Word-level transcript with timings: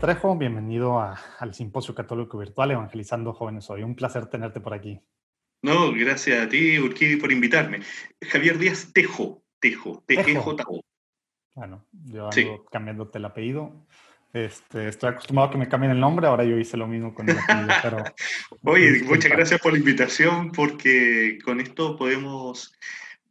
Trejo, 0.00 0.34
bienvenido 0.34 0.98
al 0.98 1.52
Simposio 1.52 1.94
Católico 1.94 2.38
Virtual 2.38 2.70
Evangelizando 2.70 3.34
Jóvenes 3.34 3.68
Hoy. 3.68 3.82
Un 3.82 3.94
placer 3.94 4.24
tenerte 4.28 4.58
por 4.58 4.72
aquí. 4.72 4.98
No, 5.60 5.92
gracias 5.92 6.40
a 6.40 6.48
ti, 6.48 6.78
Urquidi, 6.78 7.16
por 7.16 7.30
invitarme. 7.30 7.80
Javier 8.22 8.56
Díaz 8.56 8.94
Tejo, 8.94 9.42
Tejo, 9.60 10.02
t 10.06 10.14
e 10.14 10.34
j 10.36 10.64
o 10.66 10.80
Bueno, 11.54 11.86
yo 12.06 12.30
ando 12.30 12.64
cambiándote 12.72 13.18
el 13.18 13.26
apellido. 13.26 13.86
Este, 14.32 14.88
estoy 14.88 15.10
acostumbrado 15.10 15.50
a 15.50 15.52
que 15.52 15.58
me 15.58 15.68
cambien 15.68 15.92
el 15.92 16.00
nombre, 16.00 16.28
ahora 16.28 16.44
yo 16.44 16.56
hice 16.56 16.78
lo 16.78 16.86
mismo 16.86 17.12
con 17.12 17.28
el 17.28 17.38
apellido, 17.38 17.74
pero... 17.82 17.98
Oye, 18.64 19.02
muchas 19.02 19.30
gracias 19.30 19.60
por 19.60 19.72
la 19.72 19.80
invitación, 19.80 20.50
porque 20.50 21.38
con 21.44 21.60
esto 21.60 21.98
podemos 21.98 22.72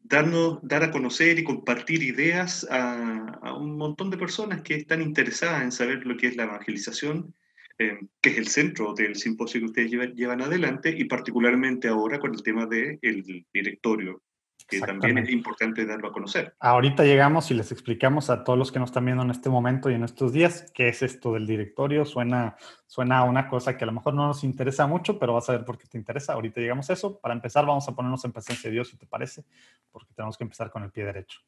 dar 0.09 0.83
a 0.83 0.91
conocer 0.91 1.37
y 1.37 1.43
compartir 1.43 2.01
ideas 2.01 2.67
a, 2.69 3.53
un 3.55 3.77
montón 3.77 4.09
de 4.09 4.17
personas 4.17 4.61
que 4.61 4.75
están 4.75 5.01
interesadas 5.01 5.63
en 5.63 5.71
saber 5.71 6.05
lo 6.05 6.17
que 6.17 6.27
es 6.27 6.35
la 6.35 6.43
evangelización, 6.43 7.35
eh, 7.77 7.99
que 8.19 8.31
es 8.31 8.37
el 8.37 8.47
centro 8.47 8.93
del 8.93 9.15
simposio 9.15 9.61
que 9.61 9.67
ustedes 9.67 9.91
llevan, 9.91 10.41
adelante, 10.41 10.93
y 10.97 11.05
particularmente 11.05 11.87
ahora 11.87 12.19
con 12.19 12.33
el 12.33 12.41
tema 12.41 12.65
del 12.65 12.99
directorio 13.53 14.23
que 14.69 14.79
también 14.79 15.17
es 15.17 15.29
importante 15.29 15.85
darlo 15.85 16.09
a 16.09 16.11
conocer. 16.11 16.55
Ahorita 16.59 17.03
llegamos 17.03 17.49
y 17.51 17.53
les 17.53 17.71
explicamos 17.71 18.29
a 18.29 18.43
todos 18.43 18.57
los 18.57 18.71
que 18.71 18.79
nos 18.79 18.89
están 18.89 19.05
viendo 19.05 19.23
en 19.23 19.31
este 19.31 19.49
momento 19.49 19.89
y 19.89 19.95
en 19.95 20.03
estos 20.03 20.31
días 20.31 20.71
qué 20.73 20.89
es 20.89 21.01
esto 21.01 21.33
del 21.33 21.47
directorio. 21.47 22.05
Suena, 22.05 22.55
suena 22.85 23.19
a 23.19 23.23
una 23.23 23.47
cosa 23.47 23.77
que 23.77 23.83
a 23.83 23.87
lo 23.87 23.93
mejor 23.93 24.13
no 24.13 24.27
nos 24.27 24.43
interesa 24.43 24.85
mucho, 24.87 25.17
pero 25.17 25.33
vas 25.33 25.49
a 25.49 25.53
ver 25.53 25.65
por 25.65 25.77
qué 25.77 25.87
te 25.87 25.97
interesa. 25.97 26.33
Ahorita 26.33 26.61
llegamos 26.61 26.89
a 26.89 26.93
eso. 26.93 27.19
Para 27.19 27.33
empezar, 27.33 27.65
vamos 27.65 27.87
a 27.87 27.95
ponernos 27.95 28.23
en 28.25 28.31
presencia 28.31 28.69
de 28.69 28.75
Dios, 28.75 28.89
si 28.89 28.97
te 28.97 29.07
parece, 29.07 29.43
porque 29.91 30.13
tenemos 30.13 30.37
que 30.37 30.43
empezar 30.43 30.69
con 30.69 30.83
el 30.83 30.91
pie 30.91 31.05
derecho. 31.05 31.39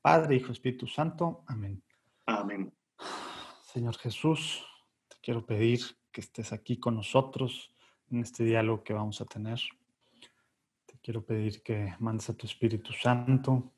Padre, 0.00 0.36
Hijo, 0.36 0.52
Espíritu 0.52 0.86
Santo. 0.86 1.44
Amén. 1.46 1.82
Amén. 2.26 2.72
Señor 3.62 3.96
Jesús, 3.98 4.64
te 5.08 5.16
quiero 5.22 5.44
pedir 5.44 5.80
que 6.10 6.22
estés 6.22 6.52
aquí 6.52 6.80
con 6.80 6.96
nosotros 6.96 7.74
en 8.10 8.20
este 8.20 8.44
diálogo 8.44 8.82
que 8.82 8.92
vamos 8.92 9.20
a 9.20 9.26
tener 9.26 9.60
quiero 11.02 11.24
pedir 11.24 11.62
que 11.62 11.94
mandes 11.98 12.28
a 12.30 12.34
tu 12.34 12.46
Espíritu 12.46 12.92
Santo 12.92 13.70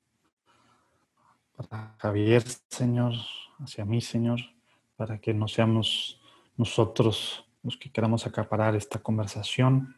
para 1.56 1.94
Javier, 1.98 2.42
Señor, 2.68 3.14
hacia 3.58 3.84
mí, 3.84 4.00
Señor, 4.00 4.40
para 4.96 5.20
que 5.20 5.32
no 5.32 5.48
seamos 5.48 6.20
nosotros 6.56 7.44
los 7.62 7.76
que 7.76 7.90
queramos 7.90 8.26
acaparar 8.26 8.74
esta 8.74 8.98
conversación, 8.98 9.94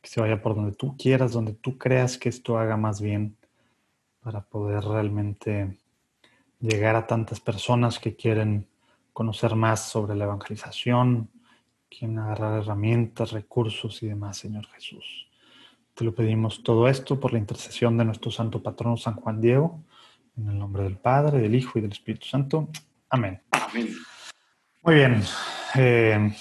que 0.00 0.08
se 0.08 0.20
vaya 0.20 0.40
por 0.40 0.54
donde 0.54 0.72
tú 0.72 0.96
quieras, 0.96 1.32
donde 1.32 1.52
tú 1.52 1.78
creas 1.78 2.16
que 2.16 2.28
esto 2.28 2.58
haga 2.58 2.76
más 2.76 3.00
bien, 3.00 3.36
para 4.20 4.42
poder 4.42 4.84
realmente 4.84 5.78
llegar 6.60 6.96
a 6.96 7.06
tantas 7.06 7.40
personas 7.40 7.98
que 7.98 8.14
quieren 8.14 8.68
conocer 9.12 9.56
más 9.56 9.88
sobre 9.88 10.14
la 10.14 10.24
evangelización, 10.24 11.30
quieren 11.88 12.18
agarrar 12.18 12.62
herramientas, 12.62 13.32
recursos 13.32 14.02
y 14.02 14.08
demás, 14.08 14.36
Señor 14.36 14.66
Jesús. 14.66 15.26
Te 15.96 16.04
lo 16.04 16.14
pedimos 16.14 16.62
todo 16.62 16.88
esto 16.88 17.18
por 17.18 17.32
la 17.32 17.38
intercesión 17.38 17.96
de 17.96 18.04
nuestro 18.04 18.30
santo 18.30 18.62
patrono 18.62 18.98
San 18.98 19.14
Juan 19.14 19.40
Diego, 19.40 19.82
en 20.36 20.50
el 20.50 20.58
nombre 20.58 20.82
del 20.82 20.98
Padre, 20.98 21.38
del 21.38 21.54
Hijo 21.54 21.78
y 21.78 21.82
del 21.82 21.92
Espíritu 21.92 22.26
Santo. 22.26 22.68
Amén. 23.08 23.40
Amén. 23.50 23.88
Muy 24.82 24.94
bien. 24.94 25.22
Eh, 25.74 26.36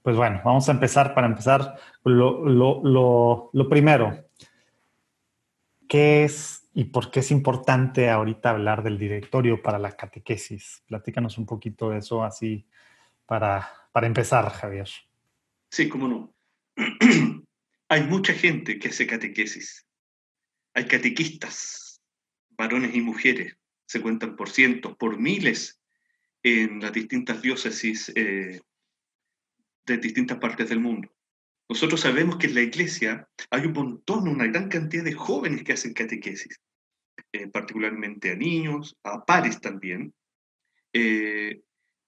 pues 0.00 0.14
bueno, 0.14 0.40
vamos 0.44 0.68
a 0.68 0.72
empezar. 0.72 1.12
Para 1.12 1.26
empezar, 1.26 1.74
lo, 2.04 3.50
lo 3.52 3.68
primero, 3.68 4.26
¿qué 5.88 6.22
es 6.22 6.68
y 6.72 6.84
por 6.84 7.10
qué 7.10 7.18
es 7.18 7.32
importante 7.32 8.10
ahorita 8.10 8.50
hablar 8.50 8.84
del 8.84 8.96
directorio 8.96 9.60
para 9.60 9.80
la 9.80 9.90
catequesis? 9.90 10.84
Platícanos 10.86 11.36
un 11.36 11.46
poquito 11.46 11.90
de 11.90 11.98
eso 11.98 12.22
así 12.22 12.64
para, 13.26 13.68
para 13.90 14.06
empezar, 14.06 14.48
Javier. 14.50 14.88
Sí, 15.68 15.88
cómo 15.88 16.06
no. 16.06 16.32
Hay 17.92 18.04
mucha 18.04 18.32
gente 18.34 18.78
que 18.78 18.88
hace 18.88 19.04
catequesis. 19.04 19.84
Hay 20.74 20.86
catequistas, 20.86 22.00
varones 22.50 22.94
y 22.94 23.00
mujeres, 23.00 23.56
se 23.84 24.00
cuentan 24.00 24.36
por 24.36 24.48
cientos, 24.48 24.96
por 24.96 25.18
miles 25.18 25.80
en 26.44 26.78
las 26.78 26.92
distintas 26.92 27.42
diócesis 27.42 28.12
eh, 28.14 28.60
de 29.86 29.96
distintas 29.96 30.38
partes 30.38 30.68
del 30.68 30.78
mundo. 30.78 31.12
Nosotros 31.68 32.00
sabemos 32.00 32.36
que 32.36 32.46
en 32.46 32.54
la 32.54 32.60
iglesia 32.60 33.28
hay 33.50 33.62
un 33.62 33.72
montón, 33.72 34.28
una 34.28 34.46
gran 34.46 34.68
cantidad 34.68 35.02
de 35.02 35.14
jóvenes 35.14 35.64
que 35.64 35.72
hacen 35.72 35.92
catequesis, 35.92 36.60
eh, 37.32 37.48
particularmente 37.48 38.30
a 38.30 38.36
niños, 38.36 38.96
a 39.02 39.24
pares 39.24 39.60
también. 39.60 40.14
Eh, 40.92 41.60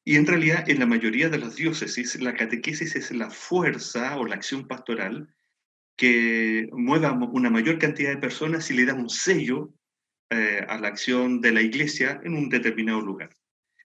y 0.05 0.15
en 0.15 0.27
realidad, 0.29 0.71
en 0.71 0.79
la 0.79 0.87
mayoría 0.87 1.29
de 1.29 1.39
las 1.39 1.57
diócesis, 1.57 2.21
la 2.23 2.35
catequesis 2.35 2.95
es 2.95 3.11
la 3.11 3.31
fuerza 3.31 4.17
o 4.17 4.25
la 4.25 4.37
acción 4.37 4.69
pastoral 4.69 5.35
que 5.97 6.69
mueva 6.73 7.13
una 7.13 7.51
mayor 7.51 7.79
cantidad 7.79 8.11
de 8.11 8.21
personas 8.21 8.71
y 8.71 8.75
le 8.75 8.87
da 8.87 8.95
un 8.95 9.11
sello 9.11 9.73
eh, 10.31 10.65
a 10.69 10.79
la 10.79 10.89
acción 10.89 11.41
de 11.41 11.53
la 11.53 11.63
iglesia 11.63 12.21
en 12.25 12.35
un 12.35 12.49
determinado 12.49 13.01
lugar. 13.01 13.31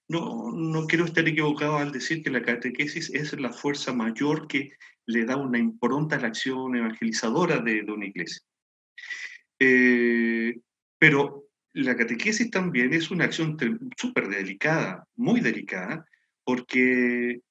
No, 0.07 0.51
no 0.51 0.87
quiero 0.87 1.05
estar 1.05 1.27
equivocado 1.27 1.77
al 1.77 1.91
decir 1.91 2.23
que 2.23 2.29
la 2.29 2.41
catequesis 2.41 3.09
es 3.13 3.33
la 3.39 3.51
fuerza 3.51 3.91
mayor 3.91 4.47
que 4.47 4.71
le 5.05 5.25
da 5.25 5.35
una 5.35 5.57
impronta 5.57 6.15
a 6.15 6.19
la 6.19 6.27
acción 6.27 6.75
evangelizadora 6.75 7.59
de, 7.59 7.83
de 7.83 7.91
una 7.91 8.05
iglesia. 8.05 8.41
Eh, 9.59 10.59
pero 10.97 11.47
la 11.73 11.95
catequesis 11.95 12.49
también 12.49 12.93
es 12.93 13.11
una 13.11 13.25
acción 13.25 13.57
súper 13.97 14.29
delicada, 14.29 15.07
muy 15.15 15.41
delicada, 15.41 16.05
porque 16.43 17.41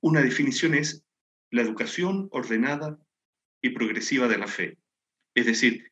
una 0.00 0.20
definición 0.20 0.74
es 0.74 1.04
la 1.50 1.62
educación 1.62 2.28
ordenada 2.32 2.98
y 3.64 3.70
progresiva 3.70 4.28
de 4.28 4.36
la 4.36 4.46
fe. 4.46 4.76
Es 5.34 5.46
decir, 5.46 5.90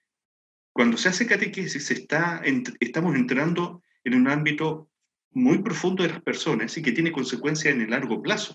cuando 0.74 0.98
se 0.98 1.08
hace 1.08 1.26
catequesis, 1.26 1.90
estamos 1.90 3.16
entrando 3.16 3.82
en 4.04 4.14
un 4.14 4.28
ámbito 4.28 4.90
muy 5.30 5.62
profundo 5.62 6.02
de 6.02 6.10
las 6.10 6.22
personas 6.22 6.76
y 6.76 6.82
que 6.82 6.92
tiene 6.92 7.12
consecuencias 7.12 7.74
en 7.74 7.80
el 7.80 7.90
largo 7.90 8.20
plazo. 8.20 8.54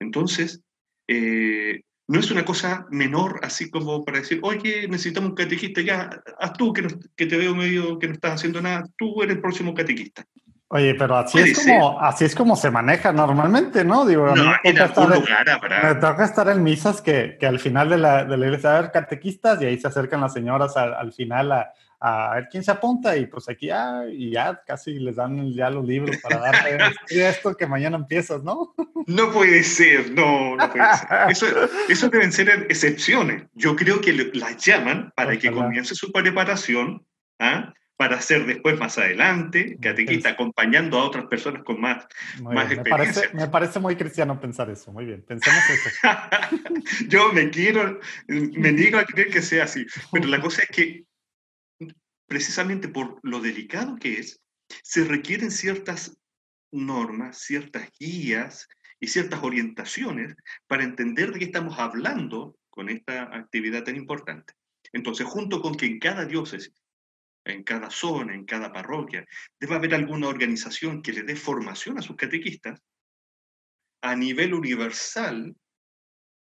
Entonces, 0.00 0.62
eh, 1.08 1.82
no 2.08 2.20
es 2.20 2.30
una 2.30 2.46
cosa 2.46 2.86
menor, 2.90 3.40
así 3.42 3.68
como 3.70 4.02
para 4.02 4.20
decir, 4.20 4.40
oye, 4.42 4.88
necesitamos 4.88 5.30
un 5.30 5.36
catequista, 5.36 5.82
ya, 5.82 6.22
haz 6.38 6.54
tú 6.54 6.72
que, 6.72 6.86
que 7.14 7.26
te 7.26 7.36
veo 7.36 7.54
medio 7.54 7.98
que 7.98 8.06
no 8.06 8.14
estás 8.14 8.34
haciendo 8.34 8.62
nada, 8.62 8.88
tú 8.96 9.22
eres 9.22 9.36
el 9.36 9.42
próximo 9.42 9.74
catequista. 9.74 10.26
Oye, 10.74 10.94
pero 10.94 11.18
así 11.18 11.38
es, 11.38 11.66
como, 11.66 12.00
así 12.00 12.24
es 12.24 12.34
como 12.34 12.56
se 12.56 12.70
maneja 12.70 13.12
normalmente, 13.12 13.84
¿no? 13.84 14.06
Digo, 14.06 14.34
no, 14.34 14.54
en 14.64 14.78
algún 14.78 15.10
lugar 15.10 15.60
Me 15.82 15.94
toca 15.96 16.24
estar 16.24 16.48
en 16.48 16.62
misas 16.62 17.02
que, 17.02 17.36
que 17.38 17.46
al 17.46 17.58
final 17.58 17.90
de 17.90 17.98
la, 17.98 18.24
de 18.24 18.38
la 18.38 18.46
iglesia 18.46 18.78
haber 18.78 18.90
catequistas 18.90 19.60
y 19.60 19.66
ahí 19.66 19.78
se 19.78 19.88
acercan 19.88 20.22
las 20.22 20.32
señoras 20.32 20.74
al, 20.78 21.12
final 21.12 21.52
a, 21.52 21.74
a, 22.00 22.36
ver 22.36 22.48
quién 22.50 22.64
se 22.64 22.70
apunta 22.70 23.14
y 23.18 23.26
pues 23.26 23.50
aquí 23.50 23.66
ya, 23.66 24.04
y 24.10 24.30
ya 24.30 24.62
casi 24.66 24.98
les 24.98 25.16
dan 25.16 25.52
ya 25.52 25.68
los 25.68 25.84
libros 25.84 26.16
para 26.22 26.38
darte 26.38 26.78
esto 27.28 27.54
que 27.54 27.66
mañana 27.66 27.98
empiezas, 27.98 28.42
¿no? 28.42 28.72
No 29.06 29.30
puede 29.30 29.62
ser, 29.64 30.10
no, 30.12 30.56
no 30.56 30.70
puede 30.72 30.96
ser. 30.96 31.08
Eso, 31.28 31.46
eso 31.90 32.08
deben 32.08 32.32
ser 32.32 32.48
excepciones. 32.70 33.42
Yo 33.52 33.76
creo 33.76 34.00
que 34.00 34.14
las 34.32 34.56
llaman 34.56 35.12
para 35.14 35.36
que 35.36 35.52
comience 35.52 35.94
su 35.94 36.10
preparación, 36.10 37.04
¿ah? 37.38 37.74
Para 38.02 38.16
hacer 38.16 38.44
después 38.46 38.76
más 38.80 38.98
adelante 38.98 39.78
catequista 39.80 40.30
acompañando 40.30 40.98
a 40.98 41.04
otras 41.04 41.26
personas 41.26 41.62
con 41.62 41.80
más, 41.80 42.04
más 42.40 42.72
experiencia. 42.72 43.30
Me 43.32 43.46
parece, 43.46 43.78
muy 43.78 43.94
cristiano 43.94 44.40
pensar 44.40 44.68
eso, 44.70 44.90
muy 44.90 45.04
bien, 45.04 45.22
pensemos 45.22 45.62
eso. 45.70 45.88
Yo 47.08 47.32
me 47.32 47.48
quiero, 47.48 48.00
me 48.26 48.72
niego 48.72 48.98
a 48.98 49.04
creer 49.04 49.30
que 49.30 49.40
sea 49.40 49.62
así, 49.62 49.86
pero 50.10 50.26
la 50.26 50.40
cosa 50.40 50.62
es 50.62 50.68
que 50.70 51.04
precisamente 52.26 52.88
por 52.88 53.20
lo 53.22 53.38
delicado 53.38 53.94
que 53.94 54.18
es, 54.18 54.40
se 54.82 55.04
requieren 55.04 55.52
ciertas 55.52 56.18
normas, 56.72 57.38
ciertas 57.38 57.88
guías 58.00 58.66
y 58.98 59.06
ciertas 59.06 59.44
orientaciones 59.44 60.34
para 60.66 60.82
entender 60.82 61.30
de 61.30 61.38
qué 61.38 61.44
estamos 61.44 61.78
hablando 61.78 62.56
con 62.68 62.88
esta 62.88 63.32
actividad 63.32 63.84
tan 63.84 63.94
importante. 63.94 64.54
Entonces, 64.92 65.24
junto 65.24 65.62
con 65.62 65.76
que 65.76 65.86
en 65.86 66.00
cada 66.00 66.24
diócesis 66.24 66.81
en 67.44 67.62
cada 67.62 67.90
zona, 67.90 68.34
en 68.34 68.44
cada 68.44 68.72
parroquia, 68.72 69.26
debe 69.58 69.74
haber 69.74 69.94
alguna 69.94 70.28
organización 70.28 71.02
que 71.02 71.12
le 71.12 71.22
dé 71.22 71.36
formación 71.36 71.98
a 71.98 72.02
sus 72.02 72.16
catequistas. 72.16 72.80
A 74.02 74.16
nivel 74.16 74.54
universal, 74.54 75.54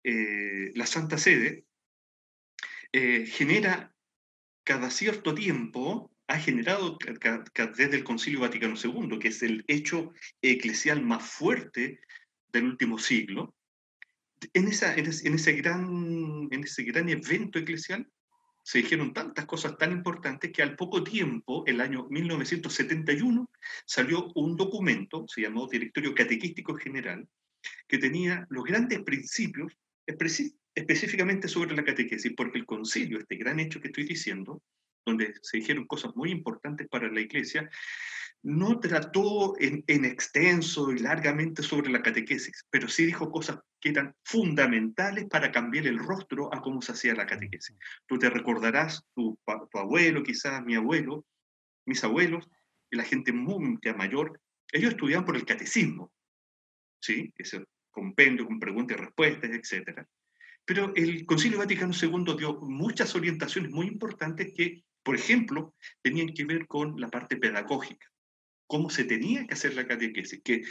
eh, 0.04 0.72
la 0.76 0.86
Santa 0.86 1.18
Sede 1.18 1.66
eh, 2.92 3.26
genera 3.26 3.94
cada 4.64 4.90
cierto 4.90 5.34
tiempo, 5.34 6.12
ha 6.28 6.40
generado 6.40 6.98
desde 7.76 7.96
el 7.98 8.04
Concilio 8.04 8.40
Vaticano 8.40 8.76
II, 8.82 9.20
que 9.20 9.28
es 9.28 9.44
el 9.44 9.64
hecho 9.68 10.14
eclesial 10.42 11.04
más 11.04 11.24
fuerte 11.24 12.00
del 12.52 12.66
último 12.66 12.98
siglo, 12.98 13.56
en, 14.54 14.68
esa, 14.68 14.96
en, 14.96 15.08
ese, 15.08 15.54
gran, 15.54 16.48
en 16.52 16.64
ese 16.64 16.84
gran 16.84 17.10
evento 17.10 17.60
eclesial, 17.60 18.08
se 18.64 18.80
dijeron 18.80 19.14
tantas 19.14 19.46
cosas 19.46 19.78
tan 19.78 19.92
importantes 19.92 20.52
que 20.52 20.64
al 20.64 20.76
poco 20.76 21.04
tiempo, 21.04 21.64
el 21.68 21.82
año 21.82 22.08
1971, 22.10 23.50
salió 23.86 24.32
un 24.36 24.56
documento, 24.56 25.26
se 25.28 25.42
llamó 25.42 25.68
Directorio 25.68 26.16
Catequístico 26.16 26.74
General, 26.76 27.28
que 27.88 27.98
tenía 27.98 28.48
los 28.50 28.64
grandes 28.64 29.04
principios 29.04 29.74
específicamente 30.06 31.48
sobre 31.48 31.76
la 31.76 31.84
catequesis, 31.84 32.34
porque 32.36 32.58
el 32.58 32.66
concilio, 32.66 33.20
este 33.20 33.36
gran 33.36 33.60
hecho 33.60 33.82
que 33.82 33.88
estoy 33.88 34.06
diciendo, 34.06 34.64
donde 35.06 35.34
se 35.42 35.58
dijeron 35.58 35.86
cosas 35.86 36.16
muy 36.16 36.32
importantes 36.32 36.88
para 36.88 37.12
la 37.12 37.20
iglesia, 37.20 37.70
no 38.44 38.82
trató 38.82 39.56
en, 39.58 40.06
extenso 40.06 40.92
y 40.92 41.00
largamente 41.00 41.64
sobre 41.64 41.90
la 41.90 42.02
catequesis, 42.02 42.66
pero 42.70 42.90
sí 42.90 43.06
dijo 43.06 43.32
cosas 43.32 43.60
que 43.80 43.90
eran 43.90 44.14
fundamentales 44.24 45.26
para 45.30 45.52
cambiar 45.52 45.88
el 45.88 45.98
rostro 45.98 46.54
a 46.54 46.62
cómo 46.62 46.82
se 46.82 46.92
hacía 46.92 47.16
la 47.16 47.26
catequesis. 47.26 47.78
Tú 48.06 48.20
te 48.20 48.30
recordarás, 48.30 49.02
tu, 49.16 49.40
tu 49.72 49.78
abuelo, 49.80 50.24
quizás 50.24 50.64
mi 50.66 50.76
abuelo, 50.76 51.26
mis 51.86 52.04
abuelos, 52.04 52.50
y 52.92 52.98
la 52.98 53.04
gente 53.04 53.32
muy 53.32 53.80
mayor, 53.96 54.40
ellos 54.74 54.92
estudiaban 54.92 55.26
por 55.26 55.38
el 55.38 55.46
catecismo, 55.46 56.12
¿sí? 57.02 57.34
Ese 57.38 57.64
compendio 57.92 58.46
con 58.46 58.60
preguntas 58.60 58.98
y 58.98 59.02
respuestas, 59.02 59.52
etc. 59.52 60.06
Pero 60.66 60.94
el 60.96 61.26
Concilio 61.26 61.60
Vaticano 61.60 61.94
II 61.94 62.36
dio 62.38 62.60
muchas 62.60 63.16
orientaciones 63.16 63.72
muy 63.72 63.88
importantes 63.88 64.54
que, 64.54 64.84
por 65.02 65.16
ejemplo, 65.16 65.74
tenían 66.02 66.34
que 66.34 66.44
ver 66.44 66.68
con 66.68 67.00
la 67.00 67.10
parte 67.10 67.38
pedagógica 67.38 68.13
cómo 68.74 68.90
se 68.90 69.04
tenía 69.04 69.46
que 69.46 69.54
hacer 69.54 69.76
la 69.76 69.86
catequesis, 69.86 70.42
que 70.44 70.64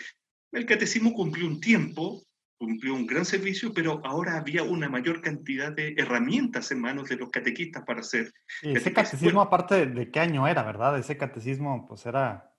el 0.50 0.66
catecismo 0.66 1.12
cumplió 1.12 1.46
un 1.46 1.60
tiempo, 1.60 2.20
cumplió 2.58 2.94
un 2.94 3.06
gran 3.06 3.24
servicio, 3.24 3.72
pero 3.72 4.00
ahora 4.04 4.36
había 4.36 4.64
una 4.64 4.88
mayor 4.88 5.20
cantidad 5.20 5.70
de 5.70 5.94
herramientas 5.96 6.72
en 6.72 6.80
manos 6.80 7.08
de 7.08 7.14
los 7.14 7.30
catequistas 7.30 7.84
para 7.84 8.00
hacer. 8.00 8.32
ese 8.62 8.92
catecismo, 8.92 9.40
aparte 9.40 9.86
de 9.86 10.10
qué 10.10 10.18
año 10.18 10.48
era, 10.48 10.64
¿verdad? 10.64 10.98
Ese 10.98 11.16
catecismo, 11.16 11.86
pues 11.86 12.04
era. 12.04 12.50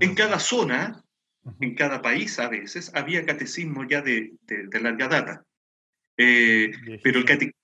En 0.00 0.14
cada 0.14 0.38
zona, 0.38 1.02
en 1.58 1.74
cada 1.74 2.02
país 2.02 2.38
a 2.38 2.50
veces, 2.50 2.92
había 2.94 3.24
catecismo 3.24 3.88
ya 3.88 4.02
de, 4.02 4.34
de, 4.42 4.80
larga 4.82 5.08
data. 5.08 5.44
Eh, 6.18 6.72
pero 7.02 7.20
el, 7.20 7.54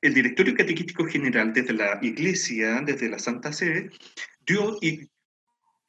el 0.00 0.14
directorio 0.14 0.54
catequístico 0.54 1.04
general 1.04 1.52
desde 1.52 1.74
la 1.74 1.98
Iglesia, 2.00 2.80
desde 2.80 3.10
la 3.10 3.18
Santa 3.18 3.52
Sede, 3.52 3.90
dio 4.46 4.78
y 4.80 5.10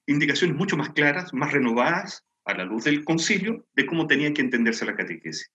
indicaciones 0.07 0.55
mucho 0.55 0.77
más 0.77 0.89
claras, 0.91 1.33
más 1.33 1.51
renovadas, 1.51 2.25
a 2.45 2.53
la 2.53 2.63
luz 2.63 2.83
del 2.83 3.03
concilio, 3.03 3.65
de 3.73 3.85
cómo 3.85 4.05
tenía 4.05 4.33
que 4.33 4.41
entenderse 4.41 4.85
la 4.85 4.95
catequesis. 4.95 5.51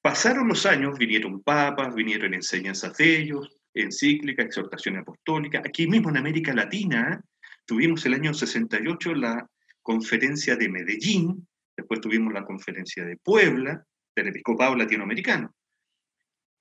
Pasaron 0.00 0.48
los 0.48 0.66
años, 0.66 0.98
vinieron 0.98 1.42
papas, 1.42 1.94
vinieron 1.94 2.34
enseñanzas 2.34 2.96
de 2.96 3.16
ellos, 3.18 3.56
encíclica, 3.74 4.42
exhortación 4.42 4.98
apostólica. 4.98 5.60
Aquí 5.64 5.86
mismo 5.88 6.10
en 6.10 6.16
América 6.16 6.54
Latina 6.54 7.20
tuvimos 7.66 8.06
el 8.06 8.14
año 8.14 8.32
68 8.32 9.14
la 9.14 9.46
conferencia 9.82 10.54
de 10.56 10.68
Medellín, 10.68 11.46
después 11.76 12.00
tuvimos 12.00 12.32
la 12.32 12.44
conferencia 12.44 13.04
de 13.04 13.16
Puebla, 13.16 13.84
del 14.14 14.28
episcopado 14.28 14.76
latinoamericano 14.76 15.52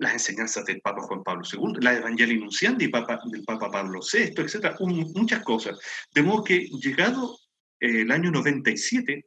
las 0.01 0.13
enseñanzas 0.13 0.65
del 0.65 0.81
Papa 0.81 1.03
Juan 1.03 1.23
Pablo 1.23 1.43
II, 1.45 1.75
la 1.79 1.95
Evangelii 1.95 2.39
Nunciandi 2.39 2.85
del 2.87 3.43
Papa 3.45 3.71
Pablo 3.71 3.99
VI, 4.01 4.33
etc. 4.41 4.75
muchas 5.13 5.43
cosas. 5.43 5.79
De 6.11 6.23
modo 6.23 6.43
que 6.43 6.65
llegado 6.81 7.37
eh, 7.79 8.01
el 8.01 8.11
año 8.11 8.31
97, 8.31 9.23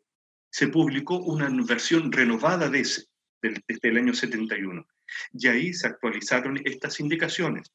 se 0.51 0.69
publicó 0.69 1.19
una 1.19 1.49
versión 1.65 2.11
renovada 2.11 2.69
de 2.69 2.81
ese, 2.81 3.05
del, 3.41 3.63
desde 3.69 3.89
el 3.89 3.99
año 3.99 4.15
71. 4.15 4.85
Y 5.33 5.47
ahí 5.47 5.73
se 5.73 5.87
actualizaron 5.87 6.61
estas 6.65 6.99
indicaciones. 6.99 7.71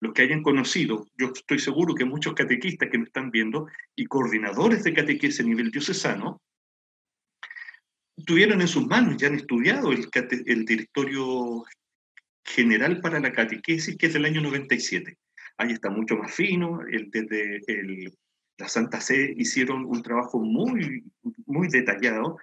Los 0.00 0.14
que 0.14 0.22
hayan 0.22 0.42
conocido, 0.42 1.06
yo 1.18 1.32
estoy 1.34 1.58
seguro 1.58 1.94
que 1.94 2.06
muchos 2.06 2.32
catequistas 2.32 2.88
que 2.90 2.96
me 2.96 3.04
están 3.04 3.30
viendo 3.30 3.66
y 3.94 4.06
coordinadores 4.06 4.84
de 4.84 4.94
catequesis 4.94 5.40
a 5.40 5.42
nivel 5.42 5.70
diocesano, 5.70 6.40
tuvieron 8.24 8.62
en 8.62 8.68
sus 8.68 8.86
manos, 8.86 9.18
ya 9.18 9.26
han 9.26 9.34
estudiado 9.34 9.92
el, 9.92 10.08
el 10.46 10.64
directorio 10.64 11.66
general 12.48 13.00
para 13.00 13.20
la 13.20 13.32
catequesis, 13.32 13.96
que 13.96 14.06
es 14.06 14.12
del 14.12 14.24
año 14.24 14.40
97. 14.40 15.16
Ahí 15.58 15.72
está 15.72 15.90
mucho 15.90 16.16
más 16.16 16.32
fino, 16.32 16.80
el, 16.82 17.10
desde 17.10 18.12
la 18.56 18.68
Santa 18.68 19.00
Sede 19.00 19.34
hicieron 19.36 19.84
un 19.84 20.02
trabajo 20.02 20.40
muy, 20.40 21.04
muy 21.46 21.68
detallado 21.68 22.38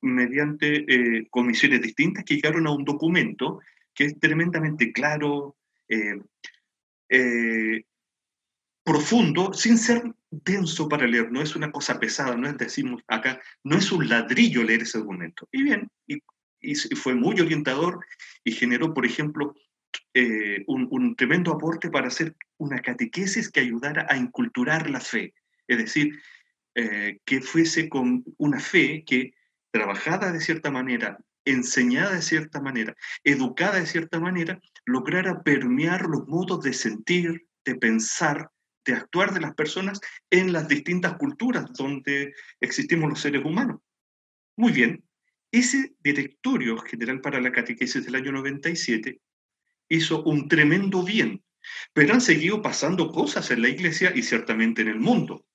mediante 0.00 0.84
eh, 0.88 1.28
comisiones 1.30 1.80
distintas 1.80 2.24
que 2.24 2.34
llegaron 2.34 2.66
a 2.66 2.72
un 2.72 2.84
documento 2.84 3.60
que 3.94 4.06
es 4.06 4.18
tremendamente 4.18 4.92
claro, 4.92 5.56
eh, 5.88 6.20
eh, 7.08 7.84
profundo, 8.82 9.52
sin 9.52 9.78
ser 9.78 10.02
denso 10.30 10.88
para 10.88 11.06
leer, 11.06 11.30
no 11.30 11.42
es 11.42 11.54
una 11.54 11.70
cosa 11.70 12.00
pesada, 12.00 12.36
no 12.36 12.48
es, 12.48 12.56
decimos 12.56 13.02
acá, 13.06 13.40
no 13.62 13.76
es 13.76 13.92
un 13.92 14.08
ladrillo 14.08 14.64
leer 14.64 14.82
ese 14.82 14.98
documento. 14.98 15.46
Y 15.52 15.62
bien, 15.62 15.88
y 16.06 16.18
fue 16.96 17.14
muy 17.14 17.40
orientador 17.40 18.04
y 18.44 18.52
generó, 18.52 18.94
por 18.94 19.06
ejemplo, 19.06 19.54
eh, 20.14 20.64
un, 20.66 21.16
tremendo 21.16 21.52
aporte 21.52 21.90
para 21.90 22.08
hacer 22.08 22.36
una 22.58 22.80
catequesis 22.80 23.50
que 23.50 23.60
ayudara 23.60 24.06
a 24.08 24.16
inculturar 24.16 24.88
la 24.88 25.00
fe, 25.00 25.34
es 25.66 25.78
decir, 25.78 26.20
eh, 26.74 27.18
que 27.24 27.40
fuese 27.40 27.88
con 27.88 28.24
una 28.38 28.60
fe 28.60 29.04
que 29.06 29.34
trabajada 29.70 30.32
de 30.32 30.40
cierta 30.40 30.70
manera, 30.70 31.18
enseñada 31.44 32.14
de 32.14 32.22
cierta 32.22 32.60
manera, 32.60 32.94
educada 33.24 33.80
de 33.80 33.86
cierta 33.86 34.20
manera, 34.20 34.60
lograra 34.84 35.42
permear 35.42 36.02
los 36.06 36.26
modos 36.26 36.62
de 36.62 36.72
sentir, 36.72 37.46
de 37.64 37.74
pensar, 37.74 38.50
de 38.84 38.94
actuar 38.94 39.32
de 39.32 39.40
las 39.40 39.54
personas 39.54 40.00
en 40.30 40.52
las 40.52 40.68
distintas 40.68 41.16
culturas 41.16 41.72
donde 41.72 42.34
existimos 42.60 43.08
los 43.08 43.20
seres 43.20 43.44
humanos. 43.44 43.80
Muy 44.56 44.72
bien, 44.72 45.04
ese 45.52 45.94
directorio 46.02 46.78
general 46.78 47.20
para 47.20 47.40
la 47.40 47.52
catequesis 47.52 48.04
del 48.04 48.14
año 48.14 48.32
97 48.32 49.20
hizo 49.88 50.22
un 50.24 50.48
tremendo 50.48 51.04
bien, 51.04 51.44
pero 51.92 52.14
han 52.14 52.22
seguido 52.22 52.62
pasando 52.62 53.12
cosas 53.12 53.50
en 53.50 53.60
la 53.60 53.68
iglesia 53.68 54.12
y 54.14 54.22
ciertamente 54.22 54.80
en 54.82 54.88
el 54.88 54.98
mundo. 54.98 55.46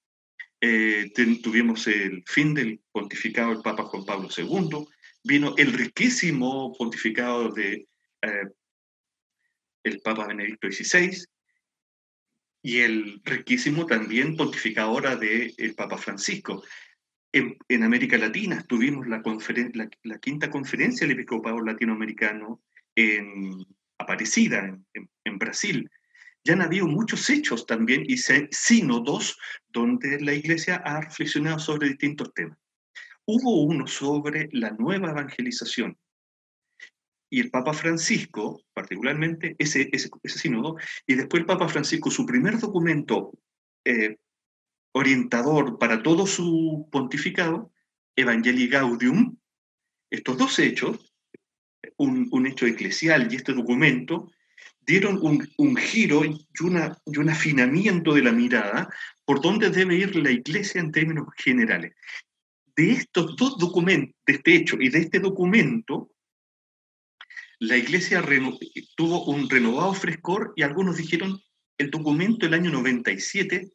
Eh, 0.61 1.11
tuvimos 1.43 1.87
el 1.87 2.23
fin 2.27 2.53
del 2.53 2.79
pontificado 2.91 3.49
del 3.49 3.63
Papa 3.63 3.83
Juan 3.85 4.05
Pablo 4.05 4.29
II, 4.35 4.87
vino 5.23 5.55
el 5.57 5.73
riquísimo 5.73 6.73
pontificado 6.77 7.49
de 7.49 7.87
eh, 8.21 8.47
el 9.83 9.99
Papa 10.01 10.27
Benedicto 10.27 10.71
XVI 10.71 11.25
y 12.61 12.79
el 12.79 13.21
riquísimo 13.23 13.85
también 13.85 14.35
pontificado 14.35 14.89
ahora 14.89 15.15
del 15.15 15.73
Papa 15.75 15.97
Francisco. 15.97 16.63
En, 17.37 17.83
América 17.83 18.17
Latina 18.17 18.63
tuvimos 18.63 19.07
la, 19.07 19.21
la, 20.03 20.17
quinta 20.19 20.49
conferencia 20.49 21.05
del 21.05 21.15
episcopado 21.15 21.61
latinoamericano 21.61 22.61
en 22.95 23.65
Aparecida, 23.99 24.77
en, 24.93 25.37
Brasil. 25.37 25.89
Ya 26.43 26.53
han 26.53 26.61
habido 26.61 26.87
muchos 26.87 27.29
hechos 27.29 27.65
también 27.65 28.03
y 28.07 28.17
sínodos 28.17 29.37
donde 29.67 30.19
la 30.19 30.33
iglesia 30.33 30.77
ha 30.77 31.01
reflexionado 31.01 31.59
sobre 31.59 31.89
distintos 31.89 32.33
temas. 32.33 32.57
Hubo 33.25 33.63
uno 33.63 33.85
sobre 33.85 34.49
la 34.53 34.71
nueva 34.71 35.11
evangelización. 35.11 35.97
Y 37.29 37.41
el 37.41 37.51
Papa 37.51 37.73
Francisco, 37.73 38.63
particularmente, 38.73 39.55
ese, 39.59 39.89
ese, 39.91 40.09
sínodo, 40.23 40.77
y 41.05 41.15
después 41.15 41.41
el 41.41 41.45
Papa 41.45 41.67
Francisco, 41.67 42.09
su 42.09 42.25
primer 42.25 42.57
documento 42.57 43.33
eh, 43.83 44.15
orientador 44.97 45.77
para 45.77 46.01
todo 46.01 46.25
su 46.25 46.87
pontificado, 46.91 47.71
Evangelii 48.15 48.67
Gaudium, 48.67 49.37
estos 50.09 50.37
dos 50.37 50.59
hechos, 50.59 51.13
un, 51.97 52.47
hecho 52.47 52.65
eclesial 52.65 53.31
y 53.31 53.35
este 53.35 53.53
documento, 53.53 54.31
dieron 54.81 55.19
un, 55.21 55.77
giro 55.77 56.25
y, 56.25 56.45
una, 56.61 56.97
y 57.05 57.17
un 57.17 57.29
afinamiento 57.29 58.13
de 58.13 58.23
la 58.23 58.31
mirada 58.31 58.89
por 59.25 59.41
dónde 59.41 59.69
debe 59.69 59.95
ir 59.95 60.15
la 60.15 60.31
iglesia 60.31 60.81
en 60.81 60.91
términos 60.91 61.27
generales. 61.37 61.93
De 62.75 62.91
estos 62.91 63.35
dos 63.35 63.57
documentos, 63.57 64.15
de 64.25 64.33
este 64.33 64.55
hecho 64.55 64.77
y 64.79 64.89
de 64.89 64.99
este 64.99 65.19
documento, 65.19 66.11
la 67.59 67.75
iglesia 67.75 68.23
tuvo 68.95 69.25
un 69.25 69.49
renovado 69.49 69.93
frescor 69.93 70.53
y 70.55 70.63
algunos 70.63 70.97
dijeron 70.97 71.39
el 71.77 71.89
documento 71.89 72.45
del 72.45 72.53
año 72.53 72.71
97 72.71 73.71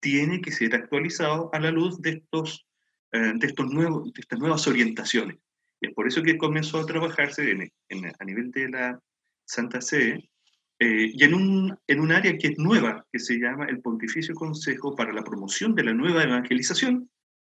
tiene 0.00 0.40
que 0.40 0.52
ser 0.52 0.74
actualizado 0.74 1.50
a 1.52 1.60
la 1.60 1.70
luz 1.70 2.00
de, 2.00 2.10
estos, 2.10 2.66
eh, 3.12 3.32
de, 3.34 3.46
estos 3.46 3.66
nuevos, 3.66 4.12
de 4.12 4.20
estas 4.20 4.38
nuevas 4.38 4.66
orientaciones. 4.66 5.38
Y 5.80 5.88
es 5.88 5.94
por 5.94 6.06
eso 6.06 6.22
que 6.22 6.38
comenzó 6.38 6.78
a 6.78 6.86
trabajarse 6.86 7.50
en, 7.50 8.12
a 8.18 8.24
nivel 8.24 8.50
de 8.50 8.68
la 8.68 9.00
Santa 9.44 9.80
Sede 9.80 10.30
eh, 10.80 11.10
y 11.12 11.24
en 11.24 11.34
un, 11.34 11.78
en 11.86 12.00
un 12.00 12.12
área 12.12 12.36
que 12.36 12.48
es 12.48 12.58
nueva, 12.58 13.04
que 13.12 13.18
se 13.18 13.38
llama 13.38 13.66
el 13.66 13.80
Pontificio 13.80 14.34
Consejo 14.34 14.94
para 14.94 15.12
la 15.12 15.24
Promoción 15.24 15.74
de 15.74 15.84
la 15.84 15.92
Nueva 15.92 16.22
Evangelización. 16.22 17.10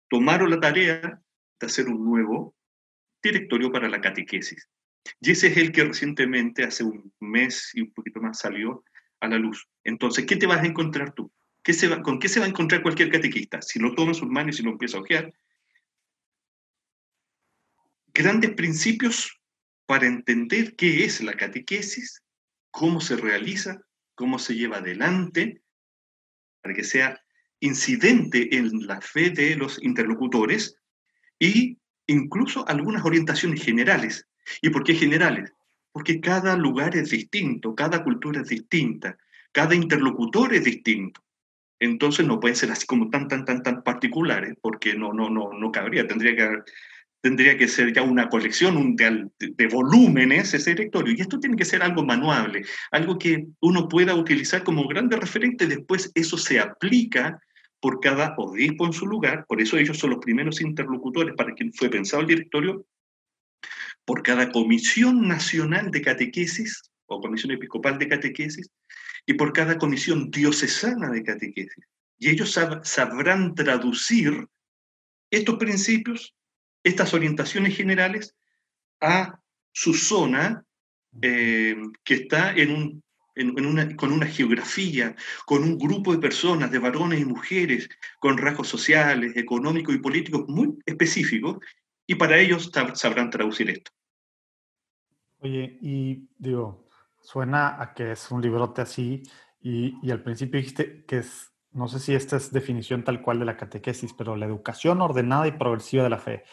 Tomaron 0.10 0.50
la 0.50 0.60
tarea 0.60 1.22
de 1.60 1.66
hacer 1.66 1.88
un 1.88 2.06
nuevo 2.06 2.56
directorio 3.24 3.72
para 3.72 3.90
la 3.90 4.02
catequesis. 4.02 4.70
Y 5.20 5.32
ese 5.32 5.48
es 5.48 5.58
el 5.58 5.72
que 5.72 5.84
recientemente, 5.84 6.64
hace 6.64 6.84
un 6.84 7.12
mes 7.20 7.72
y 7.74 7.82
un 7.82 7.94
poquito 7.94 8.20
más, 8.22 8.40
salió 8.40 8.84
a 9.20 9.28
la 9.28 9.38
luz. 9.38 9.68
Entonces, 9.84 10.26
¿qué 10.26 10.36
te 10.36 10.48
vas 10.48 10.62
a 10.62 10.68
encontrar 10.68 11.14
tú? 11.14 11.32
¿Qué 11.66 11.74
se 11.74 11.88
va, 11.88 12.04
¿Con 12.04 12.20
qué 12.20 12.30
se 12.30 12.40
va 12.40 12.46
a 12.46 12.50
encontrar 12.50 12.84
cualquier 12.84 13.10
catequista? 13.10 13.60
Si 13.60 13.80
lo 13.80 13.96
toma 13.96 14.10
en 14.10 14.16
sus 14.16 14.30
manos 14.30 14.54
y 14.54 14.58
si 14.58 14.64
lo 14.64 14.70
empieza 14.70 14.98
a 14.98 15.02
ojear. 15.02 15.34
Grandes 18.14 18.52
principios 18.52 19.42
para 19.88 20.06
entender 20.06 20.76
qué 20.76 21.06
es 21.06 21.24
la 21.24 21.34
catequesis, 21.34 22.22
cómo 22.70 23.02
se 23.02 23.16
realiza, 23.16 23.82
cómo 24.14 24.38
se 24.38 24.54
lleva 24.54 24.78
adelante, 24.78 25.64
para 26.62 26.76
que 26.76 26.84
sea 26.84 27.20
incidente 27.60 28.56
en 28.56 28.86
la 28.86 29.02
fe 29.02 29.32
de 29.32 29.56
los 29.56 29.82
interlocutores 29.82 30.78
y 31.40 31.80
incluso 32.06 32.68
algunas 32.68 33.04
orientaciones 33.04 33.64
generales. 33.64 34.28
¿Y 34.62 34.70
por 34.70 34.84
qué 34.84 34.94
generales? 34.94 35.52
Porque 35.92 36.22
cada 36.22 36.56
lugar 36.56 36.96
es 36.96 37.10
distinto, 37.10 37.74
cada 37.74 38.04
cultura 38.04 38.42
es 38.42 38.50
distinta, 38.50 39.18
cada 39.52 39.74
interlocutor 39.74 40.54
es 40.54 40.64
distinto. 40.64 41.25
Entonces 41.80 42.26
no 42.26 42.40
pueden 42.40 42.56
ser 42.56 42.72
así 42.72 42.86
como 42.86 43.10
tan, 43.10 43.28
tan, 43.28 43.46
tan, 43.46 43.62
tan 43.62 43.84
particulares, 43.84 44.56
porque 44.62 44.96
no, 44.96 45.14
no, 45.14 45.30
no, 45.30 45.52
no 45.54 45.72
cabría. 45.72 46.08
Tendría 46.08 46.36
que, 46.36 46.50
tendría 47.22 47.58
que 47.58 47.68
ser 47.68 47.92
ya 47.94 48.02
una 48.02 48.30
colección 48.30 48.96
de, 48.96 49.28
de, 49.40 49.68
volúmenes 49.68 50.54
ese 50.54 50.72
directorio. 50.72 51.14
Y 51.14 51.22
esto 51.22 51.40
tiene 51.40 51.58
que 51.58 51.66
ser 51.66 51.84
algo 51.84 52.06
manuable, 52.06 52.64
algo 52.92 53.18
que 53.18 53.48
uno 53.62 53.90
pueda 53.90 54.16
utilizar 54.16 54.64
como 54.64 54.88
grande 54.88 55.18
referente. 55.18 55.68
Después 55.68 56.12
eso 56.16 56.38
se 56.38 56.60
aplica 56.60 57.40
por 57.82 58.00
cada 58.00 58.34
obispo 58.38 58.86
en 58.86 58.94
su 58.94 59.06
lugar. 59.06 59.46
Por 59.48 59.62
eso 59.62 59.78
ellos 59.78 59.98
son 59.98 60.12
los 60.12 60.20
primeros 60.20 60.62
interlocutores 60.62 61.36
para 61.36 61.54
quien 61.54 61.74
fue 61.74 61.90
pensado 61.90 62.22
el 62.22 62.28
directorio. 62.28 62.86
Por 64.06 64.24
cada 64.24 64.52
comisión 64.52 65.28
nacional 65.28 65.92
de 65.92 66.02
catequesis 66.02 66.92
o 67.08 67.20
comisión 67.20 67.52
episcopal 67.52 67.98
de 68.00 68.08
catequesis 68.08 68.70
y 69.26 69.34
por 69.34 69.54
cada 69.54 69.78
comisión 69.78 70.30
diocesana 70.30 71.10
de 71.10 71.24
catequesis. 71.24 71.86
Y 72.18 72.30
ellos 72.30 72.58
sabrán 72.84 73.56
traducir 73.56 74.48
estos 75.30 75.58
principios, 75.58 76.36
estas 76.84 77.14
orientaciones 77.14 77.76
generales 77.76 78.36
a 79.02 79.40
su 79.72 79.94
zona 79.94 80.64
eh, 81.22 81.76
que 82.04 82.14
está 82.14 82.54
en 82.54 82.72
un, 82.72 83.04
una, 83.66 83.96
con 83.96 84.12
una 84.12 84.28
geografía, 84.28 85.16
con 85.46 85.64
un 85.64 85.78
grupo 85.78 86.14
de 86.14 86.20
personas, 86.20 86.72
de 86.72 86.80
varones 86.80 87.20
y 87.20 87.26
mujeres, 87.26 87.90
con 88.20 88.38
rasgos 88.38 88.68
sociales, 88.68 89.36
económicos 89.36 89.96
y 89.96 90.00
políticos 90.00 90.46
muy 90.48 90.78
específicos, 90.86 91.58
y 92.08 92.16
para 92.16 92.40
ellos 92.40 92.72
sabrán 92.94 93.30
traducir 93.30 93.70
esto. 93.70 93.92
Oye, 95.40 95.78
y 95.82 96.28
digo, 96.38 96.85
Suena 97.26 97.82
a 97.82 97.94
que 97.94 98.12
es 98.12 98.30
un 98.30 98.42
librote 98.42 98.82
así 98.82 99.24
y, 99.60 99.98
y, 100.02 100.12
al 100.12 100.22
principio 100.22 100.60
dijiste 100.60 101.06
que 101.06 101.18
es, 101.18 101.52
no 101.72 101.88
sé 101.88 102.00
si 102.00 102.14
esta 102.14 102.38
es 102.38 102.52
definición 102.52 103.04
tal 103.04 103.24
cual 103.24 103.40
de 103.40 103.46
la 103.46 103.58
catequesis, 103.58 104.14
pero 104.14 104.36
la 104.36 104.46
educación 104.46 105.02
ordenada 105.02 105.48
y 105.48 105.54
progresiva 105.54 106.04
de 106.04 106.10
la 106.12 106.20
fe. 106.20 106.44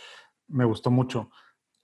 Me 0.49 0.65
gustó 0.65 0.91
mucho. 0.91 1.31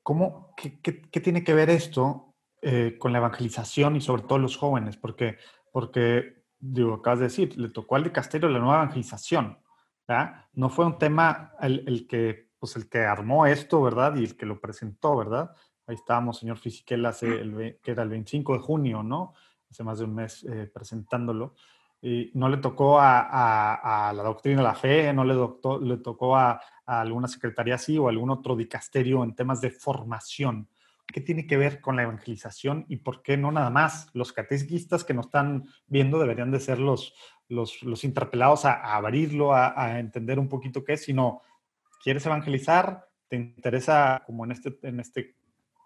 ¿Cómo, 0.03 0.55
qué, 0.57 0.81
qué, 0.81 1.21
tiene 1.21 1.45
que 1.45 1.53
ver 1.53 1.69
esto 1.69 2.35
eh, 2.63 2.97
con 2.99 3.13
la 3.13 3.19
evangelización 3.19 3.97
y 3.97 4.01
sobre 4.01 4.23
todo 4.23 4.39
los 4.39 4.57
jóvenes? 4.57 4.97
Porque, 4.97 5.37
porque, 5.71 6.45
digo, 6.59 6.95
acabas 6.95 7.19
de 7.19 7.27
decir, 7.27 7.59
le 7.59 7.69
tocó 7.69 7.97
al 7.97 8.05
dicasterio 8.05 8.49
la 8.49 8.59
nueva 8.59 8.77
evangelización. 8.77 9.59
¿verdad? 10.07 10.47
No 10.55 10.71
fue 10.71 10.87
un 10.87 10.97
tema 10.97 11.53
el, 11.61 11.85
el, 11.87 12.07
que, 12.07 12.49
pues 12.59 12.75
el 12.77 12.89
que 12.89 13.01
armó 13.01 13.45
esto, 13.45 13.83
¿verdad? 13.83 14.17
Y 14.17 14.25
el 14.25 14.35
que 14.35 14.47
lo 14.47 14.63
presentó, 14.63 15.15
¿verdad? 15.15 15.55
Ahí 15.89 15.95
estábamos, 15.95 16.39
señor 16.39 16.59
Fisiquel, 16.59 17.07
hace 17.07 17.27
el, 17.41 17.79
que 17.83 17.93
era 17.93 18.03
el 18.03 18.11
25 18.11 18.53
de 18.53 18.59
junio, 18.59 19.03
¿no? 19.03 19.33
Hace 19.71 19.83
más 19.83 19.99
de 19.99 20.05
un 20.05 20.15
mes 20.15 20.45
eh, 20.45 20.71
presentándolo. 20.73 21.55
Y 22.03 22.31
no 22.35 22.51
le 22.51 22.59
tocó 22.59 23.01
a, 23.01 24.13
la 24.15 24.23
doctrina 24.23 24.59
de 24.59 24.65
la 24.65 24.75
fe, 24.75 25.15
no 25.15 25.25
le, 25.25 25.35
le 25.35 25.97
tocó 25.97 26.37
a, 26.37 26.61
alguna 26.85 27.27
secretaría 27.27 27.77
así 27.77 27.97
o 27.97 28.09
algún 28.09 28.29
otro 28.29 28.55
dicasterio 28.55 29.25
en 29.25 29.35
temas 29.35 29.63
de 29.63 29.71
formación. 29.71 30.69
¿Qué 31.07 31.23
tiene 31.23 31.47
que 31.47 31.57
ver 31.57 31.81
con 31.81 31.97
la 31.97 32.03
evangelización 32.03 32.85
y 32.87 32.99
por 32.99 33.23
qué 33.23 33.39
no 33.39 33.51
nada 33.51 33.71
más? 33.71 34.11
Los 34.13 34.35
catequistas 34.35 35.05
que 35.05 35.15
nos 35.15 35.27
están 35.27 35.65
viendo 35.87 36.19
deberían 36.19 36.51
de 36.51 36.61
ser 36.61 36.79
los, 36.81 37.15
los, 37.49 37.83
los 37.83 38.05
interpelados 38.05 38.67
a, 38.67 38.95
abrirlo, 38.95 39.55
a, 39.55 39.99
entender 39.99 40.39
un 40.39 40.51
poquito 40.51 40.85
qué 40.85 40.93
es, 40.93 41.05
sino, 41.05 41.41
¿quieres 42.03 42.27
evangelizar? 42.27 43.09
¿Te 43.27 43.37
interesa, 43.37 44.23
como 44.27 44.45
en 44.45 44.53
este, 44.53 44.79
en 44.83 45.01
este 45.01 45.38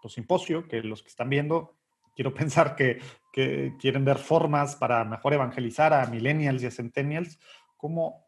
simposio, 0.09 0.67
que 0.67 0.81
los 0.81 1.01
que 1.01 1.09
están 1.09 1.29
viendo, 1.29 1.75
quiero 2.15 2.33
pensar 2.33 2.75
que, 2.75 2.99
que, 3.31 3.75
quieren 3.79 4.05
ver 4.05 4.17
formas 4.17 4.75
para 4.75 5.03
mejor 5.05 5.33
evangelizar 5.33 5.93
a 5.93 6.05
millennials 6.07 6.63
y 6.63 6.67
a 6.67 6.71
centennials, 6.71 7.39
¿cómo, 7.77 8.27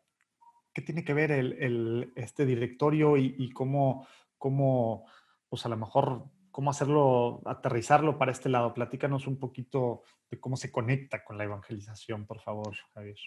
¿qué 0.73 0.81
tiene 0.81 1.03
que 1.03 1.13
ver 1.13 1.31
el, 1.31 1.53
el, 1.53 2.13
este 2.15 2.45
directorio 2.45 3.17
y, 3.17 3.35
y, 3.37 3.51
cómo, 3.51 4.07
cómo, 4.37 5.05
pues 5.47 5.65
a 5.65 5.69
lo 5.69 5.77
mejor, 5.77 6.25
cómo 6.51 6.71
hacerlo, 6.71 7.41
aterrizarlo 7.45 8.17
para 8.17 8.31
este 8.31 8.49
lado? 8.49 8.73
Platícanos 8.73 9.27
un 9.27 9.39
poquito 9.39 10.03
de 10.29 10.39
cómo 10.39 10.57
se 10.57 10.71
conecta 10.71 11.23
con 11.23 11.37
la 11.37 11.45
evangelización, 11.45 12.25
por 12.25 12.41
favor, 12.41 12.75
Javier. 12.93 13.17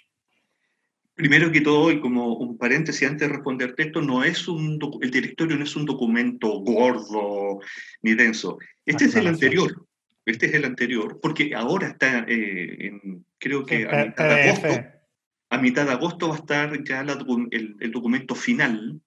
Primero 1.19 1.51
que 1.51 1.63
todo, 1.63 1.91
y 1.91 1.99
como 1.99 2.35
un 2.37 2.57
paréntesis 2.57 3.09
antes 3.09 3.27
de 3.27 3.35
responderte 3.35 3.83
esto, 3.83 4.01
no 4.01 4.23
es 4.23 4.47
un 4.47 4.79
el 5.03 5.11
directorio 5.11 5.57
no 5.57 5.65
es 5.65 5.75
un 5.75 5.85
documento 5.85 6.61
gordo 6.61 7.59
ni 8.03 8.15
denso. 8.15 8.57
Este 8.87 9.07
es 9.07 9.17
el 9.17 9.27
anterior. 9.27 9.85
Este 10.25 10.47
es 10.47 10.55
el 10.55 10.65
anterior, 10.65 11.19
porque 11.21 11.57
ahora 11.57 11.89
está, 11.89 12.21
eh, 12.29 12.87
en, 12.87 13.25
creo 13.37 13.67
que 13.67 13.89
a 13.89 14.05
mitad 14.05 14.29
de 14.29 14.43
agosto, 14.43 14.69
a 15.51 15.59
mitad 15.59 15.87
de 15.87 15.93
agosto 15.93 16.29
va 16.29 16.37
a 16.37 16.39
estar 16.39 16.85
ya 16.85 17.01
el, 17.01 17.77
el, 17.81 17.91
documento 17.91 18.37
final 18.37 19.01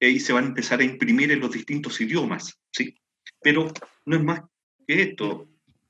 eh, 0.00 0.10
y 0.10 0.18
se 0.18 0.32
van 0.32 0.44
a 0.46 0.48
empezar 0.48 0.80
a 0.80 0.84
imprimir 0.84 1.30
en 1.30 1.38
los 1.38 1.52
distintos 1.52 2.00
idiomas, 2.00 2.58
¿sí? 2.72 2.98
Pero 3.40 3.72
no 4.04 4.16
es 4.16 4.24
más 4.24 4.40
que 4.84 5.00
esto. 5.00 5.48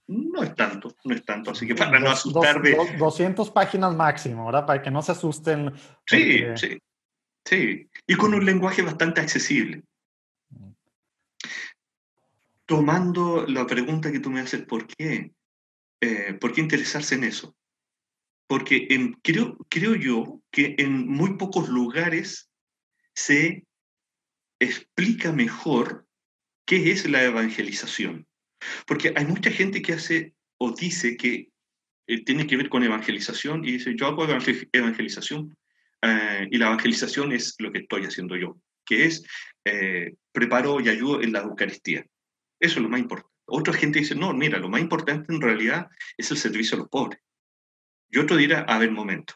No 0.09 0.43
es 0.43 0.55
tanto, 0.55 0.95
no 1.05 1.15
es 1.15 1.25
tanto, 1.25 1.51
así 1.51 1.67
que 1.67 1.75
para 1.75 1.99
no 1.99 2.11
asustar 2.11 2.63
de... 2.63 2.77
200 2.97 3.51
páginas 3.51 3.95
máximo, 3.95 4.47
¿verdad? 4.47 4.65
Para 4.65 4.81
que 4.81 4.91
no 4.91 5.03
se 5.03 5.13
asusten. 5.13 5.73
Sí, 6.07 6.45
sí, 6.55 6.79
sí. 7.45 7.91
Y 8.07 8.15
con 8.15 8.33
un 8.33 8.45
lenguaje 8.45 8.83
bastante 8.83 9.21
accesible. 9.21 9.83
Tomando 12.67 13.47
la 13.47 13.67
pregunta 13.67 14.13
que 14.13 14.21
tú 14.21 14.31
me 14.31 14.41
haces, 14.41 14.63
¿por 14.63 14.87
qué? 14.87 15.33
Eh, 16.01 16.35
¿Por 16.35 16.53
qué 16.53 16.61
interesarse 16.61 17.17
en 17.17 17.25
eso? 17.25 17.57
Porque 18.47 18.87
en, 18.91 19.15
creo, 19.15 19.57
creo 19.69 19.97
yo 19.97 20.41
que 20.53 20.77
en 20.79 21.09
muy 21.09 21.37
pocos 21.37 21.69
lugares 21.69 22.49
se 23.13 23.67
explica 24.61 25.33
mejor 25.33 26.07
qué 26.65 26.93
es 26.93 27.09
la 27.09 27.25
evangelización. 27.25 28.26
Porque 28.87 29.13
hay 29.15 29.25
mucha 29.25 29.51
gente 29.51 29.83
que 29.83 29.95
hace 29.95 30.35
o 30.59 30.73
dice 30.73 31.17
que 31.17 31.51
eh, 32.07 32.25
tiene 32.25 32.47
que 32.47 32.57
ver 32.57 32.69
con 32.69 32.85
evangelización 32.85 33.65
y 33.65 33.73
dice, 33.73 33.95
yo 33.97 34.07
hago 34.07 34.25
evangelización 34.25 35.57
eh, 36.03 36.49
y 36.51 36.59
la 36.59 36.67
evangelización 36.67 37.33
es 37.33 37.55
lo 37.59 37.73
que 37.73 37.81
estoy 37.81 38.05
haciendo 38.05 38.37
yo, 38.37 38.59
que 38.85 39.07
es 39.07 39.25
eh, 39.65 40.15
preparo 40.33 40.81
y 40.81 40.89
ayudo 40.89 41.23
en 41.23 41.33
la 41.33 41.41
Eucaristía. 41.41 42.07
Eso 42.61 42.77
es 42.77 42.83
lo 42.83 42.89
más 42.89 43.01
importante. 43.01 43.35
Otra 43.49 43.75
gente 43.75 44.01
dice, 44.01 44.15
no, 44.15 44.33
mira, 44.33 44.59
lo 44.59 44.69
más 44.69 44.81
importante 44.81 45.33
en 45.33 45.41
realidad 45.41 45.89
es 46.17 46.31
el 46.31 46.37
servicio 46.37 46.77
a 46.77 46.81
los 46.81 46.89
pobres. 46.89 47.21
Y 48.09 48.19
otro 48.19 48.37
dirá, 48.37 48.61
a 48.61 48.79
ver, 48.79 48.91
momento, 48.91 49.35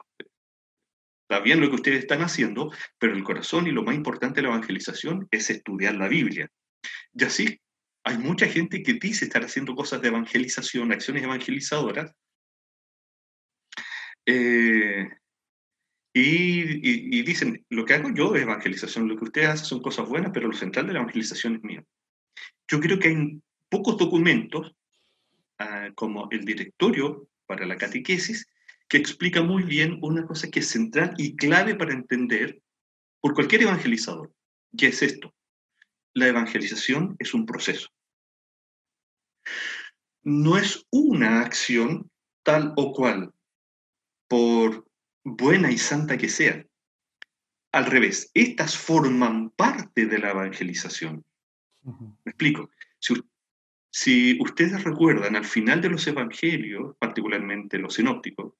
está 1.28 1.40
bien 1.40 1.60
lo 1.60 1.68
que 1.68 1.76
ustedes 1.76 2.00
están 2.00 2.22
haciendo, 2.22 2.72
pero 2.98 3.14
el 3.14 3.22
corazón 3.22 3.66
y 3.66 3.72
lo 3.72 3.82
más 3.82 3.94
importante 3.94 4.36
de 4.36 4.42
la 4.42 4.54
evangelización 4.54 5.28
es 5.30 5.50
estudiar 5.50 5.94
la 5.94 6.08
Biblia. 6.08 6.50
Y 7.14 7.24
así 7.24 7.60
hay 8.04 8.18
mucha 8.18 8.46
gente 8.46 8.82
que 8.82 8.94
dice 8.94 9.24
estar 9.24 9.44
haciendo 9.44 9.74
cosas 9.74 10.00
de 10.00 10.08
evangelización, 10.08 10.92
acciones 10.92 11.22
evangelizadoras, 11.22 12.12
eh, 14.26 15.08
y, 16.12 17.22
dicen, 17.22 17.64
lo 17.68 17.84
que 17.84 17.94
hago 17.94 18.10
yo 18.12 18.34
es 18.34 18.42
evangelización, 18.42 19.08
lo 19.08 19.16
que 19.16 19.24
ustedes 19.24 19.48
hacen 19.48 19.66
son 19.66 19.82
cosas 19.82 20.08
buenas, 20.08 20.32
pero 20.32 20.48
lo 20.48 20.56
central 20.56 20.86
de 20.86 20.94
la 20.94 21.00
evangelización 21.00 21.56
es 21.56 21.62
mío. 21.62 21.84
Yo 22.68 22.80
creo 22.80 22.98
que 22.98 23.08
hay 23.08 23.40
pocos 23.68 23.96
documentos, 23.96 24.74
ah, 25.58 25.90
como 25.94 26.28
el 26.30 26.44
directorio 26.44 27.28
para 27.46 27.66
la 27.66 27.76
catequesis, 27.76 28.46
que 28.88 28.96
explica 28.96 29.42
muy 29.42 29.62
bien 29.62 29.98
una 30.02 30.26
cosa 30.26 30.50
que 30.50 30.60
es 30.60 30.68
central 30.68 31.14
y 31.16 31.36
clave 31.36 31.76
para 31.76 31.92
entender 31.92 32.60
por 33.20 33.34
cualquier 33.34 33.62
evangelizador, 33.62 34.32
que 34.76 34.88
es 34.88 35.02
esto 35.02 35.32
la 36.14 36.28
evangelización 36.28 37.16
es 37.18 37.34
un 37.34 37.46
proceso. 37.46 37.88
No 40.22 40.58
es 40.58 40.86
una 40.90 41.40
acción 41.40 42.10
tal 42.42 42.72
o 42.76 42.92
cual, 42.92 43.32
por 44.28 44.86
buena 45.24 45.70
y 45.70 45.78
santa 45.78 46.16
que 46.16 46.28
sea. 46.28 46.64
Al 47.72 47.86
revés, 47.86 48.30
estas 48.34 48.76
forman 48.76 49.50
parte 49.50 50.06
de 50.06 50.18
la 50.18 50.30
evangelización. 50.30 51.24
¿Me 51.82 52.30
explico? 52.30 52.70
Si 53.92 54.38
ustedes 54.40 54.84
recuerdan, 54.84 55.36
al 55.36 55.44
final 55.44 55.80
de 55.80 55.88
los 55.88 56.06
evangelios, 56.06 56.96
particularmente 56.98 57.78
los 57.78 57.94
sinópticos, 57.94 58.54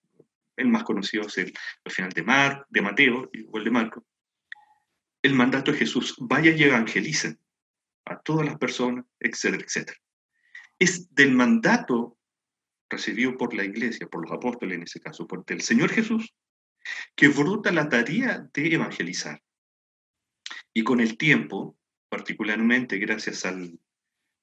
el 0.57 0.69
más 0.69 0.85
conocido 0.85 1.27
es 1.27 1.39
el, 1.39 1.53
final 1.87 2.11
de, 2.11 2.23
Mar, 2.23 2.67
de 2.69 2.83
Mateo 2.83 3.31
y 3.33 3.47
el 3.57 3.65
de 3.65 3.71
Marco, 3.71 4.05
el 5.23 5.35
mandato 5.35 5.73
de 5.73 5.79
Jesús, 5.79 6.15
vaya 6.19 6.53
y 6.53 6.63
evangelicen 6.63 7.39
a 8.05 8.21
todas 8.21 8.47
las 8.47 8.59
personas, 8.59 9.05
etcétera, 9.19 9.65
etcétera. 9.65 9.99
Es 10.79 11.15
del 11.15 11.33
mandato 11.33 12.19
recibido 12.89 13.37
por 13.37 13.55
la 13.55 13.65
iglesia, 13.65 14.09
por 14.09 14.23
los 14.23 14.33
apóstoles 14.33 14.77
en 14.77 14.83
ese 14.83 15.01
caso, 15.01 15.27
por 15.27 15.45
el 15.47 15.61
Señor 15.61 15.91
Jesús, 15.91 16.35
que 17.15 17.29
brota 17.29 17.71
la 17.71 17.89
tarea 17.89 18.49
de 18.53 18.75
evangelizar. 18.75 19.43
Y 20.73 20.83
con 20.83 21.01
el 21.01 21.17
tiempo, 21.17 21.77
particularmente 22.09 22.99
gracias 22.99 23.45
al 23.45 23.79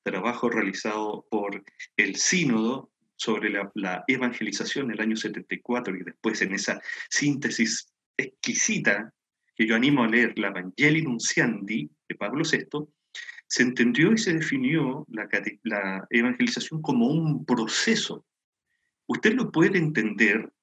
trabajo 0.04 0.50
realizado 0.50 1.28
por 1.30 1.64
el 1.98 2.16
sínodo 2.16 2.92
sobre 3.18 3.50
la, 3.50 4.04
evangelización 4.08 4.86
en 4.86 4.92
el 4.92 5.02
año 5.02 5.16
74 5.18 5.96
y 5.96 6.04
después 6.04 6.42
en 6.42 6.54
esa 6.54 6.82
síntesis 7.10 7.92
exquisita 8.16 9.14
que 9.58 9.66
yo 9.66 9.76
animo 9.76 10.04
a 10.04 10.08
leer, 10.08 10.38
la 10.38 10.50
Evangelii 10.50 11.02
Nunciandi 11.02 11.90
de 12.08 12.16
Pablo 12.16 12.44
VI, 12.50 12.88
se 13.48 13.64
entendió 13.64 14.14
y 14.14 14.18
se 14.20 14.36
definió 14.36 15.06
la, 15.10 16.08
evangelización 16.12 16.82
como 16.82 17.08
un 17.08 17.44
proceso. 17.44 18.24
Usted 19.08 19.34
lo 19.34 19.52
puede 19.52 19.80
entender, 19.80 20.54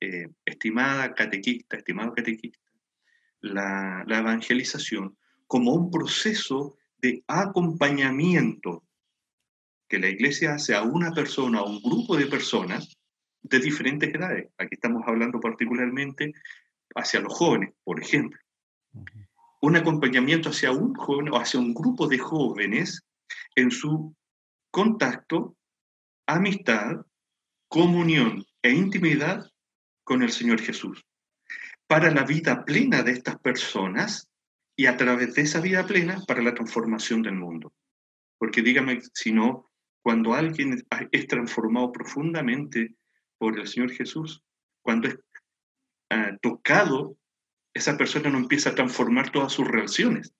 eh, 0.00 0.28
estimada 0.44 1.14
catequista, 1.14 1.76
estimado 1.76 2.12
catequista, 2.12 2.58
la, 3.40 4.02
la 4.08 4.18
evangelización 4.18 5.16
como 5.46 5.74
un 5.74 5.90
proceso 5.90 6.76
de 7.00 7.22
acompañamiento 7.28 8.84
que 9.88 10.00
la 10.00 10.08
iglesia 10.08 10.54
hace 10.54 10.74
a 10.74 10.82
una 10.82 11.12
persona, 11.12 11.60
a 11.60 11.64
un 11.64 11.80
grupo 11.80 12.16
de 12.16 12.26
personas 12.26 12.98
de 13.42 13.60
diferentes 13.60 14.12
edades. 14.12 14.50
Aquí 14.58 14.74
estamos 14.74 15.04
hablando 15.06 15.38
particularmente 15.38 16.32
hacia 16.94 17.20
los 17.20 17.32
jóvenes, 17.32 17.74
por 17.84 18.00
ejemplo. 18.00 18.38
Un 19.60 19.76
acompañamiento 19.76 20.50
hacia 20.50 20.72
un 20.72 20.94
joven 20.94 21.30
o 21.30 21.36
hacia 21.36 21.60
un 21.60 21.74
grupo 21.74 22.06
de 22.06 22.18
jóvenes 22.18 23.02
en 23.54 23.70
su 23.70 24.14
contacto, 24.70 25.56
amistad, 26.26 27.04
comunión 27.68 28.44
e 28.62 28.70
intimidad 28.70 29.50
con 30.04 30.22
el 30.22 30.30
Señor 30.30 30.60
Jesús. 30.60 31.04
Para 31.86 32.10
la 32.10 32.24
vida 32.24 32.64
plena 32.64 33.02
de 33.02 33.12
estas 33.12 33.38
personas 33.38 34.28
y 34.76 34.86
a 34.86 34.96
través 34.96 35.34
de 35.34 35.42
esa 35.42 35.60
vida 35.60 35.86
plena 35.86 36.22
para 36.26 36.42
la 36.42 36.54
transformación 36.54 37.22
del 37.22 37.34
mundo. 37.34 37.72
Porque 38.38 38.62
dígame 38.62 39.00
si 39.12 39.32
no, 39.32 39.70
cuando 40.02 40.34
alguien 40.34 40.86
es 41.10 41.26
transformado 41.26 41.90
profundamente 41.92 42.94
por 43.38 43.58
el 43.58 43.66
Señor 43.66 43.90
Jesús, 43.90 44.42
cuando 44.82 45.08
es 45.08 45.18
ah, 46.10 46.36
tocado, 46.40 47.16
esa 47.74 47.96
persona 47.96 48.30
no 48.30 48.38
empieza 48.38 48.70
a 48.70 48.74
transformar 48.74 49.30
todas 49.30 49.52
sus 49.52 49.66
relaciones, 49.66 50.32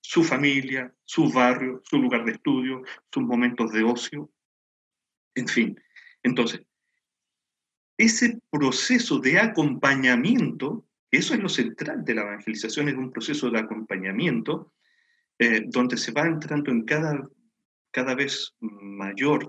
su 0.00 0.22
familia, 0.24 0.94
su 1.04 1.30
barrio, 1.30 1.80
su 1.84 1.98
lugar 1.98 2.24
de 2.24 2.32
estudio, 2.32 2.82
sus 3.12 3.22
momentos 3.22 3.72
de 3.72 3.84
ocio, 3.84 4.30
en 5.34 5.48
fin. 5.48 5.80
Entonces, 6.22 6.62
ese 7.96 8.40
proceso 8.50 9.18
de 9.18 9.38
acompañamiento 9.38 10.84
eso 11.14 11.34
es 11.34 11.40
lo 11.40 11.48
central 11.48 12.04
de 12.04 12.14
la 12.14 12.22
evangelización, 12.22 12.88
es 12.88 12.96
un 12.96 13.12
proceso 13.12 13.48
de 13.48 13.60
acompañamiento 13.60 14.72
eh, 15.38 15.62
donde 15.64 15.96
se 15.96 16.10
va 16.10 16.26
entrando 16.26 16.72
en 16.72 16.82
cada, 16.82 17.28
cada 17.92 18.16
vez 18.16 18.56
mayor 18.58 19.48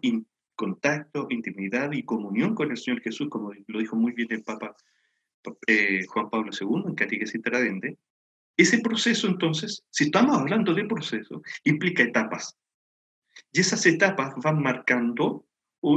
contacto, 0.55 1.25
intimidad 1.31 1.91
y 1.91 2.03
comunión 2.03 2.53
con 2.53 2.69
el 2.69 2.77
Señor 2.77 3.01
Jesús, 3.01 3.29
como 3.29 3.51
lo 3.65 3.79
dijo 3.79 3.95
muy 3.95 4.11
bien 4.11 4.27
el 4.29 4.43
Papa 4.43 4.75
eh, 5.67 6.05
Juan 6.07 6.29
Pablo 6.29 6.51
II 6.59 6.83
en 6.87 6.95
Catequesis 6.95 7.41
Tradende. 7.41 7.97
Ese 8.57 8.79
proceso, 8.79 9.27
entonces, 9.27 9.83
si 9.89 10.05
estamos 10.05 10.37
hablando 10.37 10.73
de 10.73 10.85
proceso, 10.85 11.41
implica 11.63 12.03
etapas. 12.03 12.57
Y 13.51 13.59
esas 13.59 13.85
etapas 13.85 14.33
van 14.41 14.61
marcando 14.61 15.45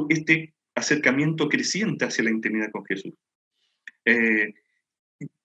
este 0.08 0.54
acercamiento 0.74 1.48
creciente 1.48 2.04
hacia 2.04 2.24
la 2.24 2.30
intimidad 2.30 2.70
con 2.70 2.84
Jesús. 2.84 3.14
Eh, 4.04 4.54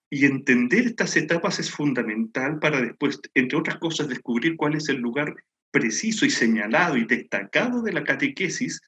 y 0.10 0.26
entender 0.26 0.86
estas 0.86 1.18
etapas 1.18 1.60
es 1.60 1.72
fundamental 1.72 2.60
para 2.60 2.82
después, 2.82 3.20
entre 3.34 3.58
otras 3.58 3.78
cosas, 3.78 4.08
descubrir 4.08 4.56
cuál 4.56 4.76
es 4.76 4.88
el 4.90 4.98
lugar 4.98 5.36
preciso 5.72 6.26
y 6.26 6.30
señalado 6.30 6.98
y 6.98 7.06
destacado 7.06 7.82
de 7.82 7.94
la 7.94 8.04
catequesis, 8.04 8.80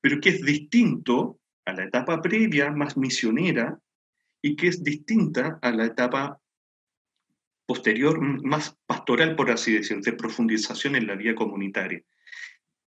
pero 0.00 0.18
que 0.18 0.30
es 0.30 0.42
distinto 0.42 1.38
a 1.66 1.74
la 1.74 1.84
etapa 1.84 2.22
previa, 2.22 2.70
más 2.70 2.96
misionera, 2.96 3.78
y 4.42 4.56
que 4.56 4.68
es 4.68 4.82
distinta 4.82 5.58
a 5.62 5.70
la 5.70 5.86
etapa 5.86 6.40
posterior, 7.64 8.20
más 8.20 8.76
pastoral, 8.86 9.36
por 9.36 9.50
así 9.50 9.72
decirlo, 9.72 10.02
de 10.02 10.12
profundización 10.12 10.96
en 10.96 11.06
la 11.06 11.14
vida 11.14 11.34
comunitaria. 11.34 12.02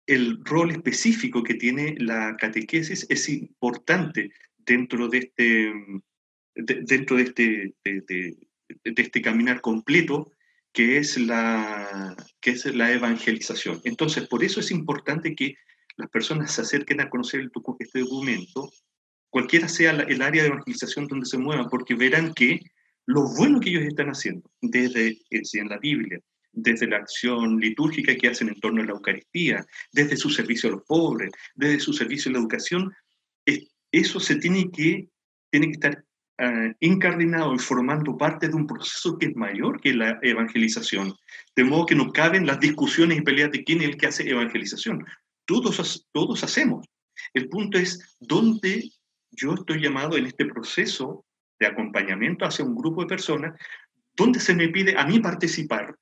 El 0.07 0.45
rol 0.45 0.73
específico 0.73 1.43
que 1.43 1.55
tiene 1.55 1.95
la 1.99 2.37
catequesis 2.37 3.07
es 3.09 3.29
importante 3.29 4.33
dentro 4.59 5.09
de 5.09 5.19
este 5.19 5.73
dentro 6.55 7.17
de 7.17 7.23
este, 7.23 7.75
de, 7.85 8.37
este 8.85 9.23
caminar 9.23 9.61
completo 9.61 10.31
que 10.73 10.99
es, 10.99 11.19
la, 11.19 12.17
que 12.40 12.51
es 12.51 12.64
la 12.67 12.93
evangelización. 12.93 13.81
Entonces, 13.85 14.27
por 14.27 14.43
eso 14.43 14.61
es 14.61 14.71
importante 14.71 15.35
que 15.35 15.57
las 15.97 16.11
personas 16.11 16.53
se 16.53 16.62
acerquen 16.62 17.01
a 17.01 17.09
conocer 17.09 17.49
este 17.79 18.01
documento, 18.01 18.73
cualquiera 19.35 19.66
sea 19.66 19.90
el 19.90 20.23
área 20.23 20.44
de 20.44 20.49
evangelización 20.49 21.09
donde 21.09 21.27
se 21.27 21.38
muevan, 21.38 21.68
porque 21.68 21.97
verán 21.97 22.33
que 22.35 22.61
lo 23.05 23.23
bueno 23.35 23.59
que 23.59 23.70
ellos 23.70 23.83
están 23.83 24.07
haciendo, 24.11 24.49
desde 24.61 25.18
en 25.29 25.68
la 25.68 25.79
Biblia, 25.79 26.20
desde 26.53 26.87
la 26.87 26.99
acción 26.99 27.59
litúrgica 27.59 28.14
que 28.14 28.29
hacen 28.29 28.51
en 28.51 28.61
torno 28.61 28.81
a 28.81 28.87
la 28.87 28.92
Eucaristía, 28.92 29.66
desde 29.90 30.16
su 30.16 30.31
servicio 30.31 30.68
a 30.68 30.73
los 30.75 30.85
pobres, 30.85 31.33
desde 31.57 31.81
su 31.81 31.92
servicio 31.92 32.31
a 32.31 32.35
la 32.35 32.38
educación, 32.38 32.92
eso 33.90 34.20
se 34.20 34.37
tiene 34.37 34.70
que, 34.70 35.09
tiene 35.51 35.66
que 35.66 35.73
estar 35.73 36.05
eh, 36.38 36.75
incardinado 36.79 37.57
y 37.57 37.59
formando 37.59 38.16
parte 38.16 38.47
de 38.47 38.55
un 38.55 38.68
proceso 38.68 39.18
que 39.18 39.27
es 39.27 39.35
mayor 39.35 39.81
que 39.81 39.94
la 39.94 40.16
evangelización. 40.23 41.12
De 41.57 41.64
modo 41.64 41.87
que 41.87 41.97
no 41.97 42.12
caben 42.12 42.47
las 42.47 42.61
discusiones 42.61 43.18
y 43.18 43.23
peleas 43.23 43.51
de 43.51 43.64
quién 43.64 43.81
es 43.81 43.88
el 43.88 43.97
que 43.97 44.07
hace 44.07 44.31
evangelización. 44.31 45.05
Todos, 45.44 46.07
todos 46.12 46.44
hacemos. 46.44 46.87
El 47.33 47.49
punto 47.49 47.79
es 47.79 48.16
dónde 48.20 48.92
yo 49.37 49.55
estoy 49.55 49.81
llamado 49.81 50.16
en 50.16 50.27
este 50.27 50.47
proceso 50.47 51.25
de 51.59 51.66
acompañamiento 51.66 52.44
hacia 52.44 52.64
un 52.64 52.75
grupo 52.75 53.03
de 53.03 53.09
personas, 53.09 53.59
donde 54.16 54.40
se 54.40 54.55
me 54.55 54.68
pide 54.68 54.97
a 54.97 55.07
mí 55.07 55.20
participar, 55.20 55.94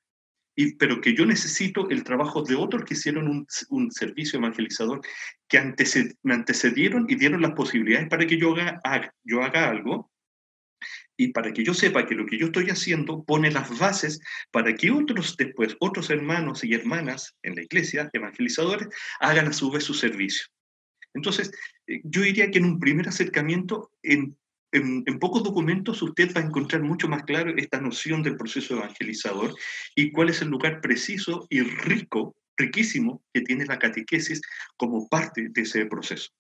y, 0.55 0.75
pero 0.77 1.01
que 1.01 1.15
yo 1.15 1.25
necesito 1.25 1.89
el 1.89 2.05
trabajo 2.05 2.43
de 2.43 2.55
otros 2.55 2.85
que 2.85 2.95
hicieron 2.95 3.27
un, 3.27 3.47
un 3.71 3.91
servicio 3.91 4.39
evangelizador, 4.39 5.01
que 5.49 5.75
me 6.23 6.35
antecedieron 6.35 7.07
y 7.09 7.15
dieron 7.17 7.41
las 7.41 7.53
posibilidades 7.53 8.09
para 8.09 8.27
que 8.27 8.37
yo 8.37 8.55
haga, 8.55 9.15
yo 9.25 9.43
haga 9.43 9.71
algo, 9.71 10.11
y 11.17 11.29
para 11.29 11.53
que 11.53 11.65
yo 11.65 11.75
sepa 11.75 12.07
que 12.07 12.15
lo 12.15 12.27
que 12.27 12.39
yo 12.39 12.47
estoy 12.47 12.71
haciendo 12.71 13.23
pone 13.25 13.51
las 13.51 13.79
bases 13.79 14.21
para 14.51 14.75
que 14.75 14.91
otros 14.91 15.37
después, 15.37 15.77
otros 15.79 16.11
hermanos 16.11 16.65
y 16.65 16.75
hermanas 16.75 17.37
en 17.43 17.55
la 17.55 17.63
iglesia, 17.63 18.11
evangelizadores, 18.13 18.89
hagan 19.21 19.49
a 19.49 19.53
su 19.53 19.71
vez 19.71 19.85
su 19.85 19.95
servicio. 19.95 20.47
Entonces, 21.15 21.53
eh, 21.87 22.01
yo 22.05 22.23
diría 22.23 22.51
que 22.51 22.59
en 22.59 22.65
un 22.65 22.81
primer 22.81 23.09
acercamiento, 23.09 23.91
en, 24.03 24.37
pocos 25.21 25.43
documentos 25.43 26.01
usted 26.03 26.35
va 26.35 26.41
a 26.41 26.45
encontrar 26.45 26.83
mucho 26.83 27.07
más 27.07 27.25
claro 27.25 27.53
esta 27.57 27.81
noción 27.81 28.23
del 28.23 28.37
proceso 28.37 28.75
evangelizador 28.75 29.55
y 29.95 30.11
cuál 30.13 30.31
es 30.31 30.41
el 30.41 30.49
lugar 30.49 30.81
preciso 30.81 31.47
y 31.51 31.61
rico, 31.61 32.35
riquísimo, 32.57 33.23
que 33.35 33.43
tiene 33.43 33.67
la 33.67 33.79
catequesis 33.79 34.41
como 34.77 35.09
parte 35.09 35.49
de 35.51 35.63
ese 35.63 35.85
proceso. 35.87 36.31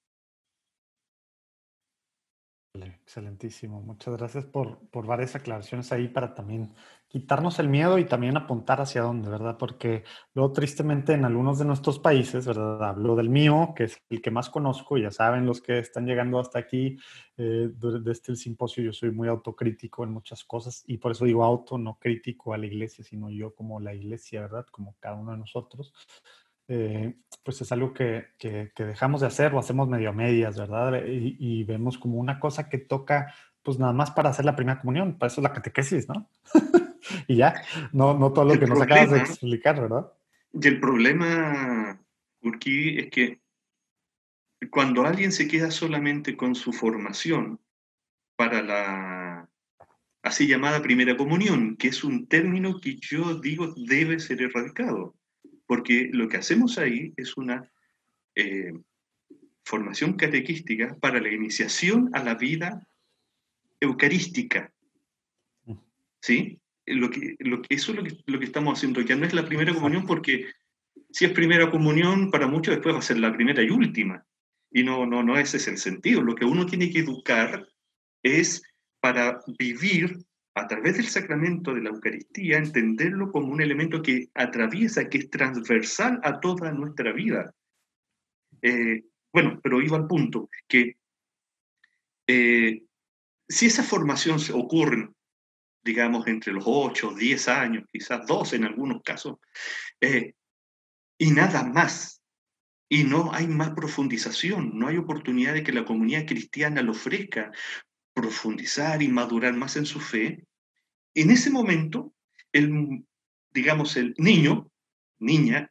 Excelentísimo. 2.74 3.82
Muchas 3.82 4.16
gracias 4.16 4.46
por, 4.46 4.78
por 4.88 5.06
varias 5.06 5.34
aclaraciones 5.34 5.92
ahí 5.92 6.08
para 6.08 6.34
también 6.34 6.72
quitarnos 7.12 7.58
el 7.58 7.68
miedo 7.68 7.98
y 7.98 8.06
también 8.06 8.38
apuntar 8.38 8.80
hacia 8.80 9.02
dónde, 9.02 9.28
¿verdad? 9.28 9.58
Porque 9.58 10.02
luego 10.32 10.52
tristemente 10.52 11.12
en 11.12 11.26
algunos 11.26 11.58
de 11.58 11.66
nuestros 11.66 11.98
países, 11.98 12.46
¿verdad? 12.46 12.82
Hablo 12.82 13.14
del 13.14 13.28
mío, 13.28 13.74
que 13.76 13.84
es 13.84 14.02
el 14.08 14.22
que 14.22 14.30
más 14.30 14.48
conozco, 14.48 14.96
ya 14.96 15.10
saben 15.10 15.44
los 15.44 15.60
que 15.60 15.78
están 15.78 16.06
llegando 16.06 16.40
hasta 16.40 16.58
aquí 16.58 16.96
eh, 17.36 17.68
desde 17.70 18.12
este 18.12 18.34
simposio, 18.34 18.82
yo 18.82 18.94
soy 18.94 19.10
muy 19.10 19.28
autocrítico 19.28 20.04
en 20.04 20.12
muchas 20.12 20.42
cosas 20.44 20.84
y 20.86 20.96
por 20.96 21.12
eso 21.12 21.26
digo 21.26 21.44
auto, 21.44 21.76
no 21.76 21.98
crítico 22.00 22.54
a 22.54 22.58
la 22.58 22.64
iglesia, 22.64 23.04
sino 23.04 23.28
yo 23.28 23.54
como 23.54 23.78
la 23.78 23.92
iglesia, 23.92 24.40
¿verdad? 24.40 24.64
Como 24.70 24.96
cada 24.98 25.16
uno 25.16 25.32
de 25.32 25.38
nosotros. 25.38 25.92
Eh, 26.66 27.14
pues 27.42 27.60
es 27.60 27.70
algo 27.72 27.92
que, 27.92 28.28
que, 28.38 28.72
dejamos 28.74 29.20
de 29.20 29.26
hacer 29.26 29.52
o 29.54 29.58
hacemos 29.58 29.86
medio 29.86 30.08
a 30.08 30.12
medias, 30.12 30.56
¿verdad? 30.56 31.04
Y, 31.06 31.62
vemos 31.64 31.98
como 31.98 32.16
una 32.16 32.40
cosa 32.40 32.70
que 32.70 32.78
toca, 32.78 33.34
pues 33.62 33.78
nada 33.78 33.92
más 33.92 34.12
para 34.12 34.30
hacer 34.30 34.46
la 34.46 34.56
primera 34.56 34.80
comunión, 34.80 35.18
para 35.18 35.30
eso 35.30 35.42
es 35.42 35.42
la 35.42 35.52
catequesis, 35.52 36.08
¿no? 36.08 36.30
y 37.28 37.36
ya, 37.36 37.62
no, 37.92 38.18
no 38.18 38.32
todo 38.32 38.46
lo 38.46 38.58
que 38.58 38.66
nos 38.66 38.80
acabas 38.80 39.10
de 39.10 39.18
explicar, 39.18 39.80
¿verdad? 39.80 40.12
Y 40.52 40.68
el 40.68 40.80
problema, 40.80 42.00
Urquí 42.42 42.98
es 42.98 43.10
que 43.10 43.40
cuando 44.70 45.04
alguien 45.04 45.32
se 45.32 45.48
queda 45.48 45.70
solamente 45.70 46.36
con 46.36 46.54
su 46.54 46.72
formación 46.72 47.60
para 48.36 48.62
la 48.62 49.48
así 50.22 50.46
llamada 50.46 50.82
primera 50.82 51.16
comunión, 51.16 51.76
que 51.76 51.88
es 51.88 52.04
un 52.04 52.26
término 52.26 52.80
que 52.80 52.96
yo 52.96 53.40
digo 53.40 53.74
debe 53.76 54.20
ser 54.20 54.40
erradicado, 54.40 55.16
porque 55.66 56.10
lo 56.12 56.28
que 56.28 56.36
hacemos 56.36 56.78
ahí 56.78 57.12
es 57.16 57.36
una 57.36 57.70
eh, 58.36 58.72
formación 59.64 60.14
catequística 60.14 60.96
para 61.00 61.20
la 61.20 61.30
iniciación 61.30 62.10
a 62.12 62.22
la 62.22 62.34
vida 62.34 62.86
eucarística. 63.80 64.72
¿Sí? 66.20 66.61
Lo 66.86 67.10
que, 67.10 67.36
lo 67.38 67.62
que, 67.62 67.74
eso 67.74 67.92
es 67.92 67.98
lo 67.98 68.04
que, 68.04 68.16
lo 68.26 68.38
que 68.38 68.44
estamos 68.44 68.78
haciendo, 68.78 69.00
ya 69.02 69.14
no 69.16 69.24
es 69.24 69.34
la 69.34 69.46
primera 69.46 69.72
comunión 69.72 70.04
porque 70.04 70.46
si 71.10 71.26
es 71.26 71.32
primera 71.32 71.70
comunión, 71.70 72.30
para 72.30 72.46
muchos 72.46 72.74
después 72.74 72.94
va 72.94 72.98
a 72.98 73.02
ser 73.02 73.18
la 73.18 73.32
primera 73.32 73.62
y 73.62 73.70
última. 73.70 74.24
Y 74.70 74.82
no, 74.82 75.06
no, 75.06 75.22
no 75.22 75.36
ese 75.36 75.58
es 75.58 75.68
el 75.68 75.78
sentido. 75.78 76.22
Lo 76.22 76.34
que 76.34 76.44
uno 76.44 76.66
tiene 76.66 76.90
que 76.90 77.00
educar 77.00 77.66
es 78.22 78.62
para 79.00 79.40
vivir 79.58 80.24
a 80.54 80.66
través 80.66 80.96
del 80.96 81.06
sacramento 81.06 81.74
de 81.74 81.82
la 81.82 81.90
Eucaristía, 81.90 82.58
entenderlo 82.58 83.30
como 83.30 83.52
un 83.52 83.60
elemento 83.60 84.02
que 84.02 84.28
atraviesa, 84.34 85.08
que 85.08 85.18
es 85.18 85.30
transversal 85.30 86.20
a 86.22 86.40
toda 86.40 86.72
nuestra 86.72 87.12
vida. 87.12 87.54
Eh, 88.60 89.04
bueno, 89.32 89.60
pero 89.62 89.80
iba 89.80 89.96
al 89.96 90.06
punto 90.06 90.48
que 90.68 90.96
eh, 92.26 92.82
si 93.48 93.66
esa 93.66 93.82
formación 93.82 94.38
ocurre, 94.52 95.08
digamos, 95.82 96.26
entre 96.26 96.52
los 96.52 96.64
8, 96.66 97.14
10 97.14 97.48
años, 97.48 97.84
quizás 97.92 98.26
12 98.26 98.56
en 98.56 98.64
algunos 98.64 99.02
casos, 99.02 99.38
eh, 100.00 100.34
y 101.18 101.30
nada 101.30 101.64
más, 101.64 102.22
y 102.88 103.04
no 103.04 103.32
hay 103.32 103.46
más 103.46 103.70
profundización, 103.70 104.78
no 104.78 104.88
hay 104.88 104.96
oportunidad 104.96 105.54
de 105.54 105.62
que 105.62 105.72
la 105.72 105.84
comunidad 105.84 106.26
cristiana 106.26 106.82
lo 106.82 106.92
ofrezca, 106.92 107.50
profundizar 108.14 109.02
y 109.02 109.08
madurar 109.08 109.54
más 109.54 109.76
en 109.76 109.86
su 109.86 110.00
fe, 110.00 110.44
en 111.14 111.30
ese 111.30 111.50
momento, 111.50 112.14
el, 112.52 113.04
digamos, 113.50 113.96
el 113.96 114.14
niño, 114.16 114.70
niña, 115.18 115.70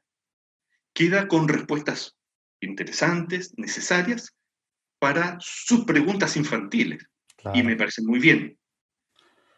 queda 0.93 1.28
con 1.28 1.47
respuestas 1.47 2.15
interesantes, 2.60 3.54
necesarias, 3.58 4.36
para 5.00 5.38
sus 5.39 5.86
preguntas 5.86 6.38
infantiles. 6.38 7.04
Y 7.56 7.63
me 7.63 7.76
parece 7.76 8.04
muy 8.04 8.19
bien. 8.19 8.58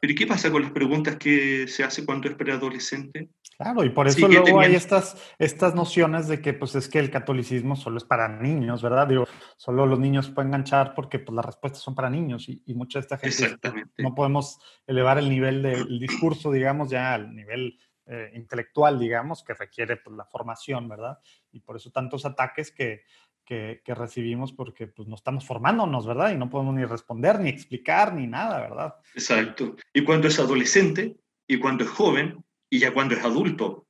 Pero 0.03 0.11
¿y 0.11 0.15
qué 0.17 0.27
pasa 0.27 0.51
con 0.51 0.63
las 0.63 0.71
preguntas 0.71 1.15
que 1.15 1.65
se 1.65 1.81
hace 1.81 2.03
cuando 2.03 2.27
es 2.27 2.35
preadolescente? 2.35 3.29
Claro, 3.55 3.85
y 3.85 3.89
por 3.89 4.05
eso 4.05 4.27
luego 4.27 4.59
hay 4.59 4.75
estas, 4.75 5.15
estas 5.39 5.75
nociones 5.75 6.27
de 6.27 6.41
que 6.41 6.51
pues 6.51 6.75
es 6.75 6.89
que 6.89 6.99
el 6.99 7.09
catolicismo 7.09 7.77
solo 7.77 7.99
es 7.99 8.03
para 8.03 8.27
niños, 8.27 8.83
¿verdad? 8.83 9.07
Digo, 9.07 9.25
solo 9.55 9.85
los 9.85 9.97
niños 9.99 10.29
pueden 10.29 10.49
enganchar 10.49 10.93
porque 10.93 11.19
pues 11.19 11.33
las 11.33 11.45
respuestas 11.45 11.81
son 11.81 11.95
para 11.95 12.09
niños 12.09 12.49
y, 12.49 12.61
y 12.65 12.73
mucha 12.73 12.99
de 12.99 13.03
esta 13.03 13.17
gente 13.17 13.57
no 13.99 14.13
podemos 14.13 14.59
elevar 14.85 15.19
el 15.19 15.29
nivel 15.29 15.63
del 15.63 15.97
discurso, 16.01 16.51
digamos, 16.51 16.89
ya 16.89 17.13
al 17.13 17.33
nivel 17.33 17.79
eh, 18.05 18.31
intelectual, 18.35 18.99
digamos, 18.99 19.41
que 19.41 19.53
requiere 19.53 19.95
pues, 19.95 20.17
la 20.17 20.25
formación, 20.25 20.89
¿verdad? 20.89 21.17
Y 21.53 21.61
por 21.61 21.77
eso 21.77 21.89
tantos 21.89 22.25
ataques 22.25 22.69
que, 22.69 23.03
que, 23.45 23.81
recibimos 23.87 24.53
porque 24.53 24.87
pues 24.87 25.07
no 25.07 25.15
estamos 25.15 25.45
formándonos, 25.45 26.05
¿verdad? 26.05 26.31
Y 26.31 26.37
no 26.37 26.49
podemos 26.49 26.75
ni 26.75 26.85
responder, 26.85 27.39
ni 27.39 27.49
explicar, 27.49 28.13
ni 28.13 28.27
nada, 28.27 28.61
¿verdad? 28.61 28.95
Exacto. 29.13 29.75
Y 29.93 30.03
cuando 30.03 30.27
es 30.27 30.39
adolescente, 30.39 31.15
y 31.47 31.57
cuando 31.59 31.83
es 31.83 31.89
joven, 31.89 32.43
y 32.69 32.79
ya 32.79 32.93
cuando 32.93 33.15
es 33.15 33.23
adulto, 33.23 33.87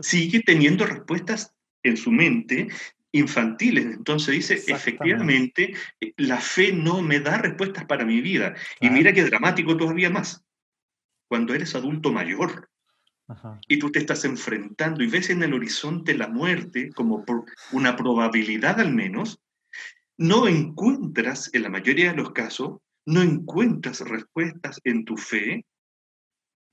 sigue 0.00 0.40
teniendo 0.40 0.86
respuestas 0.86 1.54
en 1.82 1.96
su 1.96 2.10
mente 2.10 2.68
infantiles. 3.12 3.84
Entonces 3.86 4.34
dice, 4.34 4.54
efectivamente, 4.66 5.74
eh, 6.00 6.12
la 6.16 6.38
fe 6.38 6.72
no 6.72 7.02
me 7.02 7.20
da 7.20 7.38
respuestas 7.38 7.84
para 7.86 8.04
mi 8.04 8.20
vida. 8.20 8.54
Y 8.80 8.90
mira 8.90 9.12
qué 9.12 9.24
dramático 9.24 9.76
todavía 9.76 10.10
más. 10.10 10.44
Cuando 11.28 11.54
eres 11.54 11.74
adulto 11.74 12.12
mayor, 12.12 12.67
y 13.68 13.78
tú 13.78 13.90
te 13.90 13.98
estás 13.98 14.24
enfrentando 14.24 15.02
y 15.02 15.08
ves 15.08 15.30
en 15.30 15.42
el 15.42 15.52
horizonte 15.54 16.16
la 16.16 16.28
muerte 16.28 16.90
como 16.94 17.24
por 17.24 17.44
una 17.72 17.96
probabilidad 17.96 18.80
al 18.80 18.94
menos, 18.94 19.38
no 20.16 20.48
encuentras, 20.48 21.50
en 21.52 21.62
la 21.62 21.68
mayoría 21.68 22.10
de 22.10 22.16
los 22.16 22.32
casos, 22.32 22.78
no 23.06 23.22
encuentras 23.22 24.00
respuestas 24.00 24.80
en 24.84 25.04
tu 25.04 25.16
fe 25.16 25.64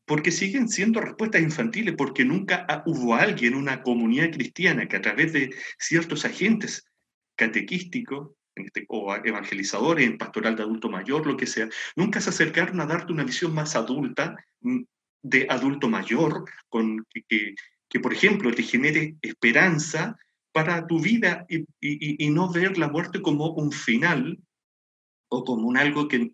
porque 0.06 0.32
siguen 0.32 0.70
siendo 0.70 1.02
respuestas 1.02 1.42
infantiles, 1.42 1.96
porque 1.98 2.24
nunca 2.24 2.84
hubo 2.86 3.16
alguien, 3.16 3.56
una 3.56 3.82
comunidad 3.82 4.32
cristiana, 4.32 4.88
que 4.88 4.98
a 4.98 5.02
través 5.02 5.34
de 5.34 5.54
ciertos 5.80 6.26
agentes 6.26 6.88
catequísticos, 7.36 8.32
este, 8.54 8.86
o 8.88 9.16
evangelizadores, 9.16 10.06
en 10.06 10.18
pastoral 10.18 10.56
de 10.56 10.64
adulto 10.64 10.90
mayor, 10.90 11.26
lo 11.26 11.36
que 11.36 11.48
sea, 11.48 11.68
nunca 11.96 12.22
se 12.22 12.30
acercaron 12.30 12.80
a 12.80 12.86
darte 12.86 13.12
una 13.12 13.24
visión 13.24 13.54
más 13.54 13.76
adulta, 13.76 14.36
mm, 14.62 14.84
de 15.26 15.48
adulto 15.50 15.90
mayor, 15.90 16.46
con, 16.70 17.04
que, 17.10 17.56
que, 17.90 18.00
por 18.00 18.14
ejemplo 18.14 18.54
te 18.54 18.62
genere 18.62 19.16
esperanza 19.22 20.18
para 20.52 20.86
tu 20.86 21.00
vida 21.00 21.46
y, 21.50 21.66
y, 21.82 22.30
no 22.30 22.52
ver 22.52 22.78
la 22.78 22.88
muerte 22.88 23.22
como 23.22 23.52
un 23.54 23.72
final 23.72 24.40
o 25.30 25.44
como 25.44 25.68
un 25.68 25.78
algo 25.78 26.08
que 26.08 26.32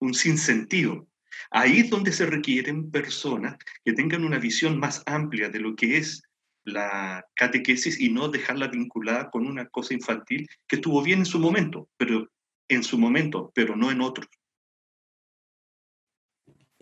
un 0.00 0.14
sinsentido. 0.14 1.06
Ahí 1.50 1.80
es 1.80 1.90
donde 1.90 2.12
se 2.12 2.26
requieren 2.26 2.90
personas 2.90 3.56
que 3.84 3.92
tengan 3.92 4.24
una 4.24 4.38
visión 4.38 4.78
más 4.78 5.02
amplia 5.06 5.48
de 5.48 5.60
lo 5.60 5.76
que 5.76 5.98
es 5.98 6.22
la 6.64 7.24
catequesis 7.36 8.00
y 8.00 8.08
no 8.10 8.28
dejarla 8.28 8.68
vinculada 8.68 9.30
con 9.30 9.46
una 9.46 9.66
cosa 9.68 9.94
infantil 9.94 10.48
que 10.66 10.76
estuvo 10.76 11.02
bien 11.02 11.20
en 11.20 11.26
su 11.26 11.38
momento, 11.38 11.88
pero 11.96 12.28
en 12.68 12.82
su 12.82 12.98
momento, 12.98 13.52
pero 13.54 13.76
no 13.76 13.90
en 13.90 14.00
otros. 14.00 14.26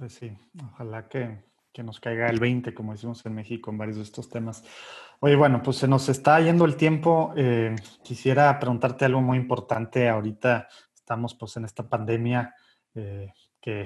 Pues 0.01 0.15
sí, 0.15 0.33
ojalá 0.73 1.09
que, 1.09 1.45
nos 1.85 2.01
caiga 2.01 2.31
el 2.31 2.41
20, 2.41 2.73
como 2.73 2.93
decimos 2.93 3.25
en 3.27 3.35
México, 3.35 3.71
en 3.71 3.77
varios 3.77 3.99
de 3.99 4.05
estos 4.05 4.31
temas. 4.31 4.65
Oye, 5.21 5.37
bueno, 5.37 5.63
pues 5.63 5.77
se 5.77 5.87
nos 5.87 6.09
está 6.09 6.41
yendo 6.41 6.65
el 6.65 6.77
tiempo. 6.77 7.35
Eh, 7.37 7.77
quisiera 8.03 8.59
preguntarte 8.59 9.05
algo 9.05 9.21
muy 9.21 9.37
importante. 9.37 10.09
Ahorita 10.09 10.69
estamos 10.95 11.35
pues 11.35 11.55
en 11.59 11.67
esta 11.67 11.87
pandemia 11.87 12.55
eh, 12.95 13.31
que, 13.61 13.85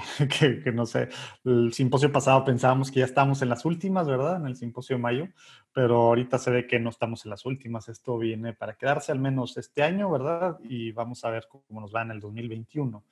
que, 0.63 0.71
no 0.73 0.87
sé, 0.87 1.09
el 1.45 1.73
simposio 1.73 2.13
pasado 2.13 2.45
pensábamos 2.45 2.93
que 2.93 3.01
ya 3.01 3.07
estamos 3.07 3.43
en 3.43 3.49
las 3.49 3.65
últimas, 3.65 4.07
¿verdad? 4.07 4.37
En 4.37 4.47
el 4.47 4.55
simposio 4.55 4.95
de 4.95 5.03
mayo, 5.03 5.29
pero 5.73 5.97
ahorita 5.97 6.39
se 6.39 6.53
ve 6.53 6.69
que 6.69 6.79
no 6.79 6.91
estamos 6.91 7.25
en 7.25 7.31
las 7.31 7.45
últimas. 7.45 7.89
Esto 7.89 8.19
viene 8.19 8.53
para 8.53 8.77
quedarse 8.77 9.11
al 9.11 9.19
menos 9.19 9.57
este 9.57 9.83
año, 9.83 10.09
¿verdad? 10.13 10.61
Y 10.63 10.93
vamos 10.93 11.25
a 11.25 11.31
ver 11.31 11.49
cómo 11.49 11.81
nos 11.81 11.93
va 11.93 12.03
en 12.03 12.13
el 12.13 12.21
2021. 12.21 13.05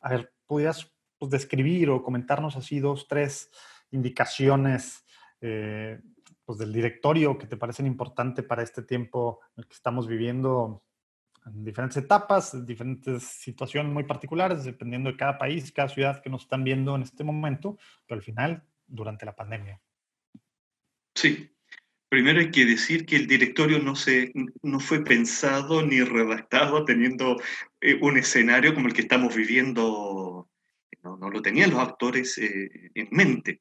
A 0.00 0.08
ver, 0.08 0.32
¿pudieras 0.46 0.95
pues, 1.18 1.30
describir 1.30 1.90
o 1.90 2.02
comentarnos 2.02 2.56
así 2.56 2.80
dos, 2.80 3.06
tres 3.08 3.50
indicaciones 3.90 5.04
eh, 5.40 6.00
pues, 6.44 6.58
del 6.58 6.72
directorio 6.72 7.38
que 7.38 7.46
te 7.46 7.56
parecen 7.56 7.86
importantes 7.86 8.44
para 8.44 8.62
este 8.62 8.82
tiempo 8.82 9.40
en 9.56 9.62
el 9.62 9.68
que 9.68 9.74
estamos 9.74 10.06
viviendo 10.06 10.82
en 11.46 11.64
diferentes 11.64 11.96
etapas, 11.96 12.66
diferentes 12.66 13.22
situaciones 13.22 13.92
muy 13.92 14.04
particulares, 14.04 14.64
dependiendo 14.64 15.10
de 15.10 15.16
cada 15.16 15.38
país, 15.38 15.70
cada 15.72 15.88
ciudad 15.88 16.20
que 16.22 16.30
nos 16.30 16.42
están 16.42 16.64
viendo 16.64 16.96
en 16.96 17.02
este 17.02 17.22
momento, 17.24 17.78
pero 18.06 18.18
al 18.18 18.24
final, 18.24 18.64
durante 18.86 19.24
la 19.24 19.36
pandemia. 19.36 19.80
Sí. 21.14 21.52
Primero 22.08 22.38
hay 22.38 22.50
que 22.50 22.64
decir 22.64 23.04
que 23.04 23.16
el 23.16 23.26
directorio 23.26 23.80
no, 23.80 23.96
se, 23.96 24.32
no 24.62 24.78
fue 24.78 25.02
pensado 25.02 25.84
ni 25.84 26.02
redactado 26.02 26.84
teniendo 26.84 27.40
eh, 27.80 27.98
un 28.00 28.16
escenario 28.16 28.74
como 28.74 28.86
el 28.86 28.94
que 28.94 29.02
estamos 29.02 29.34
viviendo, 29.34 30.48
no, 31.02 31.30
lo 31.30 31.42
tenían 31.42 31.70
los 31.70 31.80
actores 31.80 32.38
eh, 32.38 32.90
en 32.94 33.08
mente. 33.10 33.60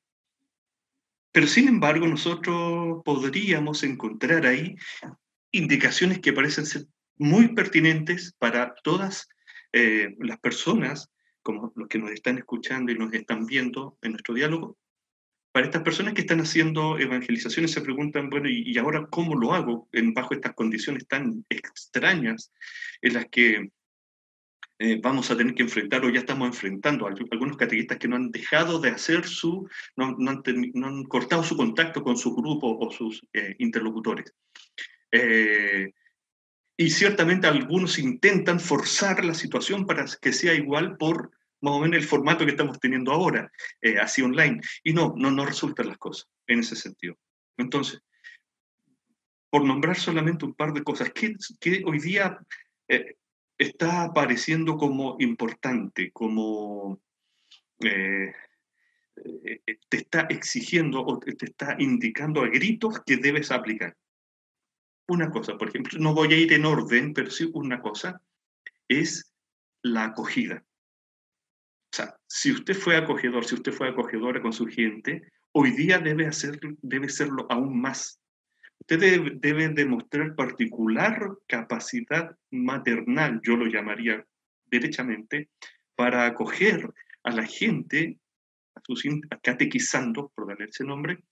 Pero 1.32 1.48
sin 1.48 1.68
embargo, 1.68 2.08
nosotros 2.08 3.02
podríamos 3.04 3.84
encontrar 3.84 4.46
ahí 4.46 4.76
indicaciones 5.52 6.20
que 6.20 6.34
parecen 6.34 6.66
ser 6.66 6.86
muy 7.18 7.54
pertinentes 7.54 8.34
para 8.38 8.74
todas 8.84 9.28
eh, 9.74 10.16
las 10.20 10.40
personas, 10.40 11.12
como 11.42 11.72
los 11.76 11.88
que 11.88 12.00
nos 12.00 12.12
están 12.12 12.38
escuchando 12.38 12.92
y 12.92 12.98
nos 12.98 13.14
están 13.14 13.46
viendo 13.46 13.98
en 14.02 14.12
nuestro 14.14 14.34
diálogo. 14.34 14.78
Para 15.52 15.68
estas 15.68 15.84
personas 15.84 16.14
que 16.14 16.22
están 16.22 16.42
haciendo 16.42 16.98
evangelizaciones 16.98 17.72
se 17.72 17.82
preguntan, 17.82 18.30
bueno, 18.30 18.50
¿y, 18.50 18.78
ahora 18.78 19.08
cómo 19.10 19.36
lo 19.36 19.54
hago 19.54 19.88
en, 19.94 20.14
bajo 20.14 20.34
estas 20.34 20.54
condiciones 20.54 21.08
tan 21.08 21.46
extrañas 21.50 22.52
en 23.02 23.14
las 23.14 23.28
que 23.28 23.70
eh, 24.80 25.00
vamos 25.02 25.32
a 25.32 25.38
tener 25.38 25.54
que 25.54 25.64
enfrentar 25.64 26.04
o 26.04 26.10
ya 26.10 26.20
estamos 26.20 26.48
enfrentando 26.48 27.08
a 27.08 27.14
algunos 27.32 27.58
catequistas 27.58 27.98
que 27.98 28.08
no 28.08 28.16
han 28.16 28.32
dejado 28.32 28.80
de 28.80 28.90
hacer 28.90 29.26
su, 29.26 29.70
no, 29.96 30.16
han, 30.28 31.04
cortado 31.06 31.44
su 31.44 31.56
contacto 31.56 32.04
con 32.04 32.18
su 32.18 32.36
grupo 32.36 32.78
o 32.80 32.92
sus 32.92 33.26
eh, 33.34 33.56
interlocutores. 33.60 34.34
Eh, 35.12 35.92
y 36.78 36.90
ciertamente 36.90 37.48
algunos 37.48 37.98
intentan 38.00 38.60
forzar 38.60 39.24
la 39.24 39.34
situación 39.34 39.86
para 39.86 40.06
que 40.22 40.34
sea 40.34 40.54
igual 40.54 40.98
por 40.98 41.32
más 41.62 41.74
o 41.74 41.80
menos 41.80 41.98
el 41.98 42.04
formato 42.04 42.44
que 42.44 42.52
estamos 42.52 42.80
teniendo 42.80 43.14
ahora, 43.14 43.50
así 44.02 44.22
online. 44.22 44.60
Y 44.84 44.94
no, 44.94 45.14
no, 45.18 45.32
no 45.32 45.46
resultan 45.46 45.88
las 45.88 45.98
cosas 45.98 46.28
en 46.48 46.60
ese 46.60 46.76
sentido. 46.76 47.18
Entonces, 47.58 48.02
por 49.56 49.64
nombrar 49.64 49.96
solamente 49.96 50.44
un 50.44 50.54
par 50.54 50.74
de 50.74 50.84
cosas, 50.84 51.14
¿qué, 51.14 51.34
hoy 51.86 52.00
día 52.00 52.38
eh, 52.90 53.16
está 53.58 54.04
apareciendo 54.04 54.78
como 54.78 55.16
importante, 55.20 56.12
como 56.12 57.02
eh, 57.80 58.34
eh, 59.18 59.62
te 59.88 59.98
está 59.98 60.22
exigiendo 60.30 61.02
o 61.02 61.20
te 61.20 61.46
está 61.46 61.76
indicando 61.80 62.42
a 62.42 62.48
gritos 62.48 63.02
que 63.06 63.18
debes 63.18 63.52
aplicar? 63.52 63.96
Una 65.08 65.30
cosa, 65.30 65.58
por 65.58 65.70
ejemplo, 65.70 66.00
no 66.00 66.14
voy 66.14 66.34
a 66.34 66.38
ir 66.38 66.54
en 66.54 66.66
orden, 66.66 67.14
pero 67.14 67.30
sí 67.30 67.50
una 67.54 67.82
cosa, 67.82 68.22
es 68.88 69.34
la 69.82 70.06
acogida. 70.06 70.66
O 71.94 71.96
sea, 71.96 72.18
si 72.28 72.52
usted 72.52 72.74
fue 72.74 72.98
acogedor, 72.98 73.46
si 73.46 73.56
usted 73.56 73.72
fue 73.72 73.88
acogedora 73.88 74.42
con 74.42 74.52
su 74.52 74.66
gente, 74.66 75.32
hoy 75.54 75.72
día 75.72 76.00
debe, 76.00 76.28
hacer, 76.28 76.60
debe 76.82 77.08
serlo 77.08 77.46
aún 77.50 77.80
más. 77.80 78.20
Usted 78.80 79.00
debe, 79.40 79.70
demostrar 79.70 80.36
particular 80.36 81.38
capacidad 81.48 82.38
maternal, 82.52 83.42
yo 83.44 83.56
lo 83.56 83.66
llamaría 83.66 84.26
derechamente, 84.66 85.50
para 85.96 86.26
acoger 86.26 86.94
a 87.24 87.32
la 87.32 87.46
gente, 87.46 88.20
a 88.76 88.82
sus 88.86 89.04
catequizando, 89.42 90.32
por 90.36 90.48
darle 90.48 90.66
ese 90.66 90.84
nombre, 90.84 91.24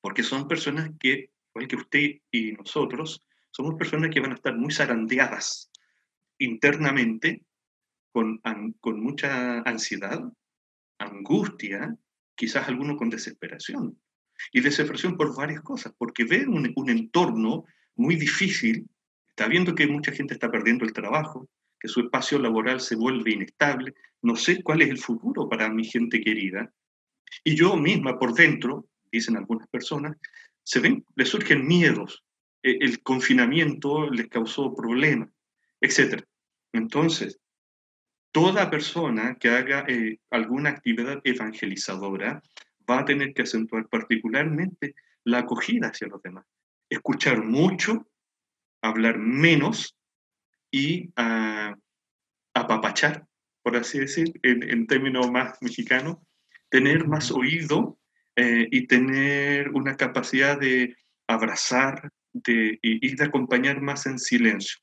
porque 0.00 0.22
son 0.22 0.46
personas 0.46 0.90
que, 1.00 1.30
igual 1.50 1.68
que 1.68 1.76
usted 1.76 2.20
y 2.30 2.52
nosotros, 2.52 3.24
somos 3.50 3.74
personas 3.76 4.10
que 4.10 4.20
van 4.20 4.32
a 4.32 4.34
estar 4.34 4.54
muy 4.54 4.72
zarandeadas 4.72 5.70
internamente, 6.38 7.44
con, 8.12 8.40
con 8.80 9.00
mucha 9.00 9.60
ansiedad, 9.60 10.20
angustia, 10.98 11.96
quizás 12.34 12.68
alguno 12.68 12.96
con 12.96 13.10
desesperación. 13.10 13.98
Y 14.52 14.60
desesperación 14.60 15.16
por 15.16 15.34
varias 15.36 15.62
cosas, 15.62 15.92
porque 15.96 16.24
ve 16.24 16.46
un, 16.46 16.90
entorno 16.90 17.64
muy 17.94 18.16
difícil, 18.16 18.88
está 19.28 19.48
viendo 19.48 19.74
que 19.74 19.86
mucha 19.86 20.12
gente 20.12 20.34
está 20.34 20.50
perdiendo 20.50 20.84
el 20.84 20.92
trabajo, 20.92 21.48
que 21.78 21.88
su 21.88 22.00
espacio 22.00 22.38
laboral 22.38 22.80
se 22.80 22.96
vuelve 22.96 23.32
inestable, 23.32 23.94
no 24.22 24.36
sé 24.36 24.62
cuál 24.62 24.82
es 24.82 24.90
el 24.90 24.98
futuro 24.98 25.48
para 25.48 25.68
mi 25.68 25.84
gente 25.84 26.20
querida. 26.20 26.72
Y 27.44 27.54
yo 27.54 27.76
misma 27.76 28.18
por 28.18 28.34
dentro, 28.34 28.88
dicen 29.10 29.36
algunas 29.36 29.68
personas, 29.68 30.16
se 30.62 30.80
ven, 30.80 31.04
le 31.14 31.24
surgen 31.24 31.66
miedos, 31.66 32.24
e, 32.62 32.78
el 32.80 33.02
confinamiento 33.02 34.10
les 34.10 34.28
causó 34.28 34.74
problemas, 34.74 35.30
etc. 35.80 36.22
Entonces, 36.72 37.38
toda 38.32 38.68
persona 38.68 39.36
que 39.36 39.48
haga 39.48 39.84
eh, 39.88 40.18
alguna 40.30 40.70
actividad 40.70 41.20
evangelizadora 41.24 42.42
va 42.90 43.00
a 43.00 43.04
tener 43.04 43.34
que 43.34 43.42
acentuar 43.42 43.88
particularmente 43.88 44.94
la 45.24 45.38
acogida 45.38 45.88
hacia 45.88 46.08
los 46.08 46.22
demás. 46.22 46.46
Escuchar 46.88 47.44
mucho, 47.44 48.06
hablar 48.82 49.18
menos 49.18 49.96
y 50.70 51.08
uh, 51.08 51.74
apapachar, 52.54 53.26
por 53.62 53.76
así 53.76 53.98
decir, 53.98 54.32
en, 54.42 54.86
términos 54.86 55.30
más 55.30 55.58
mexicanos, 55.60 56.18
tener 56.68 57.06
más 57.06 57.30
oído 57.30 57.98
eh, 58.36 58.68
y 58.70 58.86
tener 58.86 59.70
una 59.70 59.96
capacidad 59.96 60.58
de 60.58 60.96
abrazar 61.26 62.10
de, 62.32 62.78
y, 62.82 63.16
de 63.16 63.24
acompañar 63.24 63.80
más 63.80 64.06
en 64.06 64.18
silencio. 64.18 64.78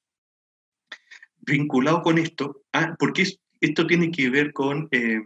Vinculado 1.38 2.02
con 2.02 2.18
esto, 2.18 2.64
ah, 2.74 2.96
porque 3.00 3.26
esto 3.62 3.88
tiene 3.88 4.12
que 4.12 4.30
ver 4.30 4.54
con 4.54 4.88
eh, 4.92 5.22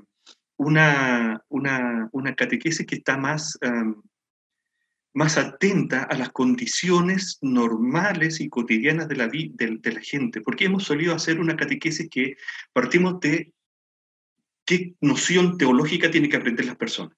una, 0.58 1.44
una, 1.50 2.10
una 2.12 2.36
catequesis 2.36 2.86
que 2.86 2.96
está 2.96 3.18
más, 3.18 3.58
más 5.14 5.38
atenta 5.38 6.04
a 6.04 6.18
las 6.18 6.30
condiciones 6.32 7.38
normales 7.42 8.42
y 8.42 8.50
cotidianas 8.50 9.08
de 9.08 9.16
la, 9.16 9.28
de, 9.28 9.78
de 9.80 9.92
la 9.92 10.02
gente, 10.02 10.42
porque 10.42 10.66
hemos 10.66 10.84
solido 10.84 11.16
hacer 11.16 11.40
una 11.40 11.56
catequesis 11.56 12.10
que 12.10 12.36
partimos 12.74 13.20
de 13.20 13.54
qué 14.66 14.96
noción 15.02 15.58
teológica 15.58 16.12
tiene 16.12 16.30
que 16.30 16.38
aprender 16.38 16.66
las 16.66 16.76
personas. 16.76 17.18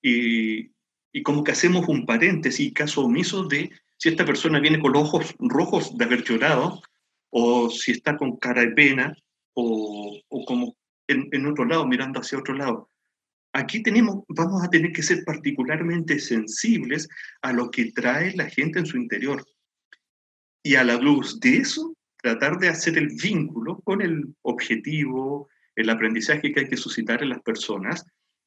Y, 0.00 0.70
y 1.12 1.22
como 1.22 1.42
que 1.42 1.52
hacemos 1.52 1.88
un 1.88 2.06
paréntesis 2.06 2.66
y 2.66 2.72
caso 2.72 3.04
omiso 3.04 3.44
de 3.44 3.70
si 3.96 4.08
esta 4.08 4.24
persona 4.24 4.60
viene 4.60 4.80
con 4.80 4.92
los 4.92 5.02
ojos 5.02 5.34
rojos 5.38 5.98
de 5.98 6.04
haber 6.04 6.24
llorado, 6.24 6.80
o 7.28 7.68
si 7.68 7.92
está 7.92 8.16
con 8.16 8.38
cara 8.38 8.62
de 8.62 8.70
pena, 8.70 9.14
o, 9.52 10.18
o 10.28 10.44
como 10.44 10.76
en, 11.10 11.46
otro 11.46 11.64
lado, 11.64 11.86
mirando 11.86 12.20
hacia 12.20 12.38
otro 12.38 12.54
lado. 12.54 12.90
Aquí 13.52 13.82
tenemos, 13.82 14.24
vamos 14.28 14.62
a 14.62 14.70
tener 14.70 14.92
que 14.92 15.02
ser 15.02 15.24
particularmente 15.24 16.18
sensibles 16.18 17.08
a 17.42 17.52
lo 17.52 17.70
que 17.70 17.92
trae 17.92 18.34
la 18.36 18.48
gente 18.48 18.78
en 18.78 18.86
su 18.86 18.96
interior. 18.96 19.44
Y 20.62 20.76
a 20.76 20.84
la 20.84 20.96
luz 20.96 21.40
de 21.40 21.56
eso, 21.56 21.94
tratar 22.22 22.58
de 22.58 22.68
hacer 22.68 22.96
el 22.98 23.08
vínculo 23.08 23.80
con 23.80 24.02
el 24.02 24.34
objetivo, 24.42 25.48
el 25.74 25.90
aprendizaje 25.90 26.52
que 26.52 26.60
hay 26.60 26.68
que 26.68 26.76
suscitar 26.76 27.22
en 27.22 27.30
las 27.30 27.42
personas, 27.42 28.04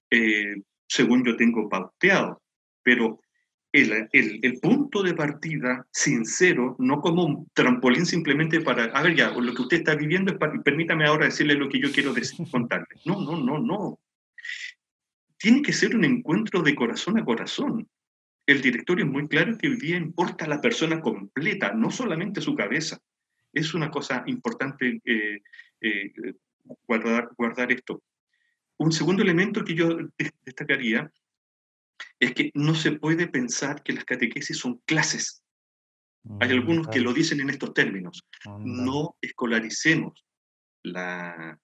eh, 0.09 0.55
según 0.87 1.25
yo 1.25 1.35
tengo 1.35 1.67
pauteado. 1.67 2.41
Pero 2.83 3.19
el, 3.73 4.59
punto 4.61 5.01
de 5.01 5.15
partida 5.15 5.85
sincero, 5.91 6.75
no 6.77 7.01
como 7.01 7.25
un 7.25 7.49
trampolín 7.53 8.05
simplemente 8.05 8.61
para, 8.61 8.85
a 8.85 9.01
ver 9.01 9.15
ya, 9.15 9.31
lo 9.31 9.53
que 9.53 9.61
usted 9.63 9.77
está 9.77 9.95
viviendo, 9.95 10.31
es 10.31 10.37
para, 10.37 10.61
permítame 10.61 11.05
ahora 11.05 11.25
decirle 11.25 11.55
lo 11.55 11.67
que 11.69 11.79
yo 11.79 11.91
quiero 11.91 12.13
contarle. 12.51 12.87
No, 13.05 13.19
no, 13.21 13.37
no, 13.37 13.59
no. 13.59 13.99
Tiene 15.37 15.63
que 15.63 15.73
ser 15.73 15.95
un 15.95 16.05
encuentro 16.05 16.61
de 16.61 16.75
corazón 16.75 17.17
a 17.17 17.25
corazón. 17.25 17.89
El 18.45 18.61
directorio 18.61 19.05
es 19.05 19.11
muy 19.11 19.27
claro 19.27 19.57
que 19.57 19.69
hoy 19.69 19.77
día 19.77 19.97
importa 19.97 20.45
a 20.45 20.49
la 20.49 20.61
persona 20.61 21.01
completa, 21.01 21.73
no 21.73 21.89
solamente 21.89 22.41
su 22.41 22.55
cabeza. 22.55 22.99
Es 23.51 23.73
una 23.73 23.89
cosa 23.89 24.23
importante 24.27 25.01
eh, 25.03 25.41
eh, 25.81 26.13
guardar, 26.87 27.29
guardar 27.35 27.71
esto. 27.71 28.03
Un 28.77 28.91
segundo 28.91 29.23
elemento 29.23 29.63
que 29.63 29.75
yo 29.75 29.97
destacaría 30.45 31.11
es 32.19 32.33
que 32.33 32.51
no 32.53 32.75
se 32.75 32.93
puede 32.93 33.27
pensar 33.27 33.83
que 33.83 33.93
las 33.93 34.05
catequesis 34.05 34.57
son 34.57 34.81
clases. 34.85 35.43
Hay 36.39 36.49
mm, 36.49 36.51
algunos 36.51 36.87
que 36.87 37.01
lo 37.01 37.13
dicen 37.13 37.41
en 37.41 37.49
estos 37.49 37.73
términos. 37.73 38.23
No 38.59 39.17
escolaricemos 39.21 40.25
la, 40.83 41.59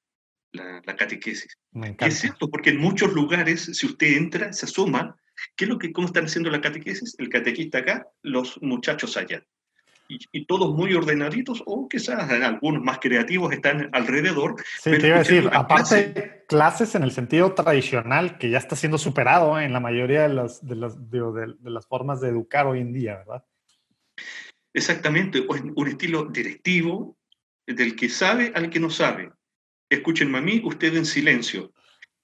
la, 0.51 0.95
catequesis. 0.95 1.55
Es 1.99 2.19
cierto, 2.19 2.49
porque 2.49 2.71
en 2.71 2.79
muchos 2.79 3.13
lugares, 3.13 3.69
si 3.73 3.85
usted 3.85 4.17
entra, 4.17 4.51
se 4.53 4.65
asoma, 4.65 5.15
¿qué 5.55 5.65
es 5.65 5.69
lo 5.69 5.77
que, 5.77 5.91
¿cómo 5.91 6.07
están 6.07 6.25
haciendo 6.25 6.49
la 6.49 6.61
catequesis? 6.61 7.15
El 7.17 7.29
catequista 7.29 7.79
acá, 7.79 8.07
los 8.21 8.61
muchachos 8.61 9.15
allá 9.17 9.43
y, 10.09 10.45
todos 10.45 10.75
muy 10.75 10.93
ordenaditos, 10.95 11.61
o 11.65 11.87
quizás 11.87 12.29
algunos 12.29 12.83
más 12.83 12.97
creativos 12.99 13.53
están 13.53 13.89
alrededor. 13.93 14.55
Sí, 14.81 14.91
te 14.97 15.07
iba 15.07 15.17
a 15.17 15.19
decir, 15.19 15.49
aparte 15.53 16.45
clases 16.47 16.95
en 16.95 17.03
el 17.03 17.11
sentido 17.11 17.53
tradicional, 17.53 18.39
que 18.39 18.49
ya 18.49 18.57
está 18.57 18.75
siendo 18.75 18.97
superado 18.97 19.59
en 19.59 19.71
la 19.71 19.79
mayoría 19.79 20.23
de 20.23 20.33
las, 20.33 20.65
de, 20.65 20.75
las, 20.75 21.09
de, 21.09 21.53
las 21.61 21.87
formas 21.87 22.19
de 22.21 22.29
educar 22.29 22.65
hoy 22.65 22.79
en 22.79 22.91
día, 22.91 23.17
¿verdad? 23.17 23.45
Exactamente, 24.73 25.45
un 25.47 25.87
estilo 25.87 26.25
directivo 26.25 27.17
del 27.67 27.95
que 27.95 28.09
sabe 28.09 28.51
al 28.55 28.69
que 28.69 28.79
no 28.79 28.89
sabe. 28.89 29.31
Escúchenme 29.89 30.39
a 30.39 30.41
mí, 30.41 30.61
usted 30.63 30.95
en 30.95 31.05
silencio. 31.05 31.71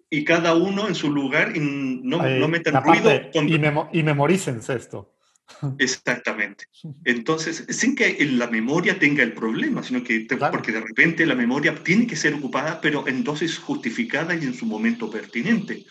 Y 0.09 0.23
cada 0.23 0.55
uno 0.55 0.87
en 0.87 0.95
su 0.95 1.11
lugar 1.11 1.55
y 1.55 1.59
no, 1.59 2.21
no 2.21 2.47
metan 2.47 2.83
ruido. 2.83 3.11
Y, 3.33 3.99
y 3.99 4.03
memorícense 4.03 4.75
esto. 4.75 5.14
Exactamente. 5.79 6.65
Entonces, 7.03 7.65
sin 7.69 7.95
que 7.95 8.17
la 8.25 8.47
memoria 8.47 8.97
tenga 8.99 9.23
el 9.23 9.33
problema, 9.33 9.83
sino 9.83 10.03
que 10.03 10.27
porque 10.51 10.71
de 10.71 10.81
repente 10.81 11.25
la 11.25 11.35
memoria 11.35 11.83
tiene 11.83 12.07
que 12.07 12.15
ser 12.15 12.33
ocupada, 12.33 12.81
pero 12.81 13.07
en 13.07 13.23
dosis 13.23 13.57
justificada 13.57 14.35
y 14.35 14.43
en 14.43 14.53
su 14.53 14.65
momento 14.65 15.09
pertinente. 15.09 15.85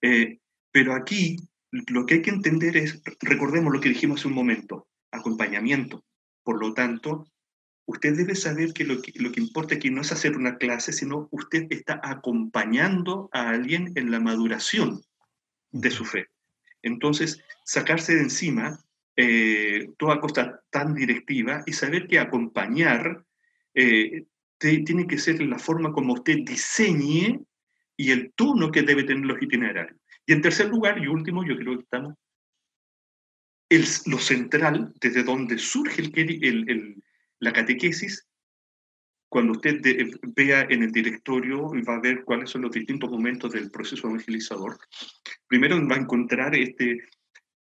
Eh, 0.00 0.38
pero 0.70 0.94
aquí 0.94 1.36
lo 1.70 2.06
que 2.06 2.14
hay 2.14 2.22
que 2.22 2.30
entender 2.30 2.76
es, 2.76 3.02
recordemos 3.20 3.72
lo 3.72 3.80
que 3.80 3.88
dijimos 3.88 4.20
hace 4.20 4.28
un 4.28 4.34
momento, 4.34 4.86
acompañamiento. 5.10 6.04
Por 6.42 6.60
lo 6.60 6.74
tanto, 6.74 7.26
usted 7.86 8.16
debe 8.16 8.34
saber 8.34 8.72
que 8.72 8.84
lo 8.84 9.00
que, 9.00 9.12
lo 9.16 9.32
que 9.32 9.40
importa 9.40 9.74
aquí 9.74 9.90
no 9.90 10.02
es 10.02 10.12
hacer 10.12 10.36
una 10.36 10.56
clase, 10.56 10.92
sino 10.92 11.28
usted 11.30 11.66
está 11.70 12.00
acompañando 12.02 13.28
a 13.32 13.48
alguien 13.48 13.92
en 13.96 14.10
la 14.10 14.20
maduración 14.20 15.02
de 15.70 15.90
su 15.90 16.04
fe. 16.04 16.28
Entonces, 16.84 17.42
sacarse 17.64 18.14
de 18.14 18.22
encima 18.22 18.78
eh, 19.16 19.90
toda 19.96 20.20
cosa 20.20 20.60
tan 20.70 20.94
directiva 20.94 21.62
y 21.66 21.72
saber 21.72 22.06
que 22.06 22.18
acompañar 22.18 23.24
eh, 23.74 24.24
tiene 24.58 25.06
que 25.06 25.18
ser 25.18 25.42
la 25.42 25.58
forma 25.58 25.92
como 25.92 26.14
usted 26.14 26.38
diseñe 26.44 27.40
y 27.96 28.10
el 28.10 28.32
tono 28.34 28.70
que 28.70 28.82
debe 28.82 29.04
tener 29.04 29.24
los 29.24 29.42
itinerarios. 29.42 29.98
Y 30.26 30.32
en 30.32 30.42
tercer 30.42 30.68
lugar 30.68 30.98
y 31.02 31.06
último, 31.06 31.44
yo 31.44 31.56
creo 31.56 31.76
que 31.76 31.82
estamos, 31.84 32.14
lo 34.06 34.18
central, 34.18 34.92
desde 35.00 35.22
donde 35.22 35.58
surge 35.58 36.02
la 37.40 37.52
catequesis, 37.52 38.26
cuando 39.34 39.54
usted 39.54 39.80
vea 40.36 40.64
en 40.70 40.84
el 40.84 40.92
directorio 40.92 41.68
va 41.88 41.96
a 41.96 42.00
ver 42.00 42.22
cuáles 42.22 42.50
son 42.50 42.62
los 42.62 42.70
distintos 42.70 43.10
momentos 43.10 43.50
del 43.50 43.68
proceso 43.68 44.06
evangelizador, 44.06 44.78
primero 45.48 45.76
va 45.88 45.96
a 45.96 45.98
encontrar 45.98 46.54
este, 46.54 47.08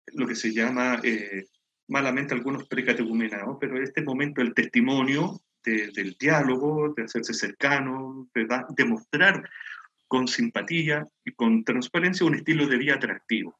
lo 0.08 0.28
que 0.28 0.36
se 0.36 0.52
llama 0.52 1.00
eh, 1.02 1.46
malamente 1.88 2.34
algunos 2.34 2.68
precatecumenados, 2.68 3.56
pero 3.58 3.82
este 3.82 4.02
momento 4.02 4.42
del 4.42 4.54
testimonio, 4.54 5.40
del 5.64 6.18
diálogo, 6.20 6.94
de 6.94 7.04
hacerse 7.04 7.34
cercano, 7.34 8.28
de 8.36 8.50
demostrar 8.76 9.50
con 10.10 10.28
simpatía 10.28 11.08
y 11.24 11.32
con 11.32 11.64
transparencia 11.64 12.26
un 12.26 12.36
estilo 12.36 12.68
de 12.68 12.80
vida 12.80 12.96
atractivo. 12.96 13.58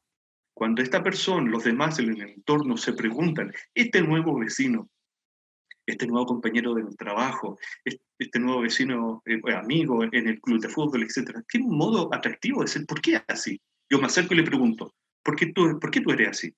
Cuando 0.52 0.82
esta 0.82 1.02
persona, 1.02 1.50
los 1.50 1.64
demás 1.64 1.98
en 1.98 2.10
el 2.10 2.20
entorno 2.20 2.76
se 2.76 2.92
preguntan, 2.92 3.54
este 3.74 4.02
nuevo 4.02 4.38
vecino, 4.38 4.90
este 5.86 6.06
nuevo 6.06 6.26
compañero 6.26 6.74
de 6.74 6.84
trabajo, 6.96 7.58
este 8.18 8.38
nuevo 8.38 8.60
vecino, 8.60 9.22
eh, 9.26 9.40
amigo 9.54 10.04
en 10.04 10.28
el 10.28 10.40
club 10.40 10.60
de 10.60 10.68
fútbol, 10.68 11.02
etc., 11.02 11.40
tiene 11.48 11.66
un 11.66 11.76
modo 11.76 12.12
atractivo 12.14 12.62
de 12.62 12.68
ser, 12.68 12.86
¿por 12.86 13.00
qué 13.00 13.22
así? 13.26 13.60
Yo 13.90 13.98
me 13.98 14.06
acerco 14.06 14.34
y 14.34 14.38
le 14.38 14.44
pregunto, 14.44 14.94
¿por 15.22 15.36
qué 15.36 15.46
tú, 15.52 15.78
¿por 15.78 15.90
qué 15.90 16.00
tú 16.00 16.10
eres 16.12 16.28
así? 16.28 16.54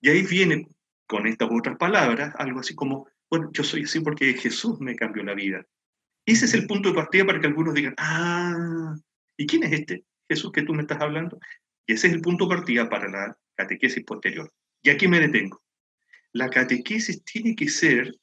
Y 0.00 0.08
ahí 0.10 0.22
viene, 0.22 0.66
con 1.06 1.26
estas 1.26 1.48
otras 1.50 1.76
palabras, 1.76 2.34
algo 2.38 2.60
así 2.60 2.74
como, 2.74 3.08
bueno, 3.30 3.50
yo 3.52 3.64
soy 3.64 3.84
así 3.84 4.00
porque 4.00 4.34
Jesús 4.34 4.80
me 4.80 4.96
cambió 4.96 5.22
la 5.22 5.34
vida. 5.34 5.64
Ese 6.26 6.44
es 6.44 6.54
el 6.54 6.66
punto 6.66 6.90
de 6.90 6.94
partida 6.94 7.24
para 7.24 7.40
que 7.40 7.46
algunos 7.46 7.74
digan, 7.74 7.94
ah, 7.96 8.94
¿y 9.36 9.46
quién 9.46 9.64
es 9.64 9.72
este 9.72 10.04
Jesús 10.28 10.52
que 10.52 10.62
tú 10.62 10.74
me 10.74 10.82
estás 10.82 11.00
hablando? 11.00 11.38
Y 11.86 11.94
ese 11.94 12.08
es 12.08 12.12
el 12.12 12.20
punto 12.20 12.46
de 12.46 12.56
partida 12.56 12.88
para 12.88 13.08
la 13.08 13.38
catequesis 13.54 14.04
posterior. 14.04 14.52
Y 14.82 14.90
aquí 14.90 15.08
me 15.08 15.20
detengo. 15.20 15.62
La 16.32 16.50
catequesis 16.50 17.24
tiene 17.24 17.56
que 17.56 17.68
ser 17.68 18.14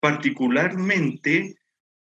particularmente, 0.00 1.56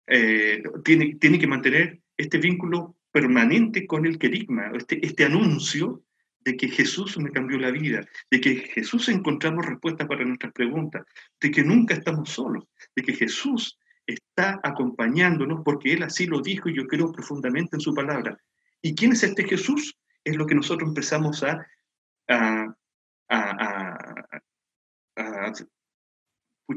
eh, 0.06 0.62
tiene, 0.84 1.16
tiene 1.16 1.38
que 1.38 1.46
mantener 1.46 2.00
este 2.16 2.38
vínculo 2.38 2.96
permanente 3.10 3.86
con 3.86 4.06
el 4.06 4.18
querigma, 4.18 4.70
este, 4.74 5.04
este 5.04 5.24
anuncio 5.24 6.02
de 6.40 6.56
que 6.56 6.68
Jesús 6.68 7.18
me 7.18 7.30
cambió 7.30 7.58
la 7.58 7.70
vida, 7.70 8.06
de 8.30 8.40
que 8.40 8.56
Jesús 8.56 9.08
encontramos 9.08 9.66
respuestas 9.66 10.06
para 10.06 10.24
nuestras 10.24 10.52
preguntas, 10.52 11.04
de 11.40 11.50
que 11.50 11.62
nunca 11.62 11.94
estamos 11.94 12.30
solos, 12.30 12.64
de 12.94 13.02
que 13.02 13.12
Jesús 13.12 13.78
está 14.06 14.58
acompañándonos 14.62 15.60
porque 15.64 15.92
Él 15.92 16.02
así 16.02 16.26
lo 16.26 16.40
dijo 16.40 16.68
y 16.68 16.76
yo 16.76 16.86
creo 16.86 17.12
profundamente 17.12 17.76
en 17.76 17.80
su 17.80 17.94
palabra. 17.94 18.38
¿Y 18.80 18.94
quién 18.94 19.12
es 19.12 19.22
este 19.22 19.44
Jesús? 19.44 19.96
Es 20.24 20.36
lo 20.36 20.46
que 20.46 20.54
nosotros 20.54 20.88
empezamos 20.88 21.42
a, 21.42 21.66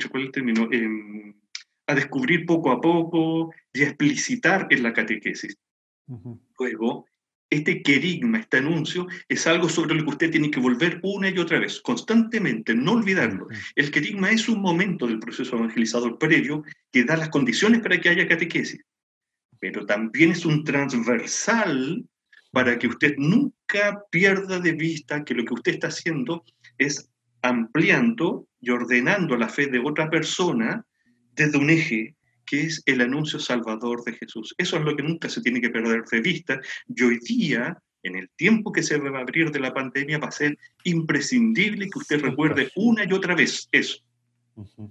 ¿cuál 0.10 0.24
el 0.24 0.32
término? 0.32 0.68
Em, 0.72 1.34
a 1.88 1.96
descubrir 1.96 2.46
poco 2.46 2.72
a 2.72 2.80
poco 2.80 3.54
y 3.74 3.82
a 3.82 3.88
explicitar 3.88 4.68
en 4.70 4.84
la 4.84 4.94
catequesis. 4.94 5.58
Luego, 6.58 7.06
este 7.50 7.82
querigma, 7.82 8.40
este 8.40 8.58
anuncio, 8.58 9.08
es 9.28 9.46
algo 9.46 9.68
sobre 9.68 9.96
lo 9.96 10.04
que 10.04 10.10
usted 10.12 10.32
tiene 10.32 10.52
que 10.52 10.60
volver 10.60 11.00
una 11.04 11.30
y 11.30 11.38
otra 11.38 11.60
vez, 11.60 11.82
constantemente, 11.82 12.74
no 12.74 12.94
olvidarlo. 12.94 13.48
El 13.76 13.92
querigma 13.92 14.32
es 14.32 14.48
un 14.48 14.62
momento 14.62 15.06
del 15.06 15.20
proceso 15.20 15.58
evangelizador 15.58 16.18
previo 16.18 16.64
que 16.92 17.04
da 17.04 17.18
las 17.18 17.30
condiciones 17.30 17.82
para 17.82 18.00
que 18.00 18.10
haya 18.10 18.28
catequesis, 18.28 18.82
pero 19.60 19.86
también 19.86 20.32
es 20.32 20.46
un 20.46 20.64
transversal 20.64 22.06
para 22.52 22.78
que 22.78 22.88
usted 22.88 23.16
nunca 23.18 24.04
pierda 24.10 24.60
de 24.60 24.74
vista 24.74 25.24
que 25.24 25.34
lo 25.34 25.44
que 25.46 25.54
usted 25.54 25.74
está 25.74 25.88
haciendo 25.88 26.44
es 26.78 27.10
ampliando 27.42 28.48
y 28.62 28.70
ordenando 28.70 29.36
la 29.36 29.50
fe 29.50 29.68
de 29.68 29.80
otra 29.80 30.10
persona 30.10 30.86
desde 31.36 31.58
un 31.58 31.70
eje 31.70 32.16
que 32.46 32.62
es 32.64 32.84
el 32.86 33.02
anuncio 33.02 33.40
salvador 33.40 34.04
de 34.04 34.14
Jesús. 34.14 34.54
Eso 34.58 34.78
es 34.78 34.84
lo 34.84 34.96
que 34.96 35.04
nunca 35.04 35.30
se 35.30 35.42
tiene 35.42 35.62
que 35.62 35.70
perder 35.70 36.04
de 36.04 36.22
vista 36.22 36.60
y 36.88 37.04
hoy 37.04 37.20
día, 37.20 37.78
en 38.04 38.16
el 38.16 38.30
tiempo 38.36 38.72
que 38.72 38.84
se 38.84 38.98
va 38.98 39.20
a 39.20 39.22
abrir 39.22 39.52
de 39.52 39.60
la 39.60 39.74
pandemia, 39.74 40.18
va 40.18 40.28
a 40.28 40.32
ser 40.32 40.58
imprescindible 40.84 41.90
que 41.90 42.00
usted 42.00 42.22
recuerde 42.22 42.70
una 42.76 43.06
y 43.06 43.14
otra 43.14 43.36
vez 43.36 43.68
eso. 43.72 44.04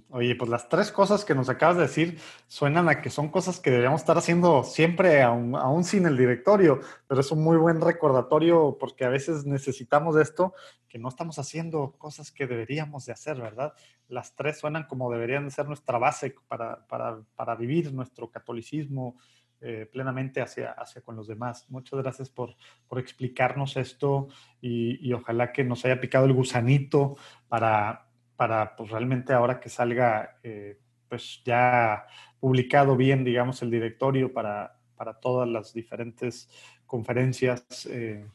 Oye, 0.09 0.35
pues 0.35 0.49
las 0.49 0.69
tres 0.69 0.91
cosas 0.91 1.25
que 1.25 1.35
nos 1.35 1.49
acabas 1.49 1.77
de 1.77 1.83
decir 1.83 2.19
suenan 2.47 2.89
a 2.89 3.01
que 3.01 3.09
son 3.09 3.29
cosas 3.29 3.59
que 3.59 3.69
deberíamos 3.69 4.01
estar 4.01 4.17
haciendo 4.17 4.63
siempre, 4.63 5.21
aún, 5.21 5.83
sin 5.83 6.05
el 6.05 6.17
directorio, 6.17 6.79
pero 7.07 7.21
es 7.21 7.31
un 7.31 7.43
muy 7.43 7.57
buen 7.57 7.81
recordatorio 7.81 8.77
porque 8.79 9.05
a 9.05 9.09
veces 9.09 9.45
necesitamos 9.45 10.15
esto, 10.17 10.53
que 10.87 10.99
no 10.99 11.09
estamos 11.09 11.39
haciendo 11.39 11.93
cosas 11.97 12.31
que 12.31 12.47
deberíamos 12.47 13.05
de 13.05 13.13
hacer, 13.13 13.39
¿verdad? 13.39 13.73
Las 14.07 14.35
tres 14.35 14.59
suenan 14.59 14.85
como 14.85 15.11
deberían 15.11 15.45
de 15.45 15.51
ser 15.51 15.67
nuestra 15.67 15.97
base 15.97 16.35
para, 16.47 16.85
para, 16.87 17.55
vivir 17.55 17.93
nuestro 17.93 18.29
catolicismo 18.29 19.17
eh, 19.61 19.87
plenamente 19.91 20.41
hacia, 20.41 20.71
hacia 20.71 21.01
con 21.01 21.15
los 21.15 21.27
demás. 21.27 21.65
Muchas 21.69 21.99
gracias 21.99 22.29
por, 22.29 22.55
por 22.87 22.99
explicarnos 22.99 23.77
esto 23.77 24.27
y 24.59 25.11
ojalá 25.13 25.51
que 25.51 25.63
nos 25.63 25.85
haya 25.85 25.99
picado 25.99 26.25
el 26.25 26.33
gusanito 26.33 27.15
para 27.47 28.10
para 28.41 28.75
pues 28.75 28.89
realmente 28.89 29.33
ahora 29.33 29.59
que 29.59 29.69
salga 29.69 30.39
eh, 30.41 30.79
pues 31.07 31.43
ya 31.45 32.07
publicado 32.39 32.97
bien, 32.97 33.23
digamos, 33.23 33.61
el 33.61 33.69
directorio 33.69 34.33
para, 34.33 34.79
para 34.95 35.13
todas 35.13 35.47
las 35.47 35.75
diferentes 35.75 36.49
conferencias, 36.87 37.85
eh, 37.85 38.25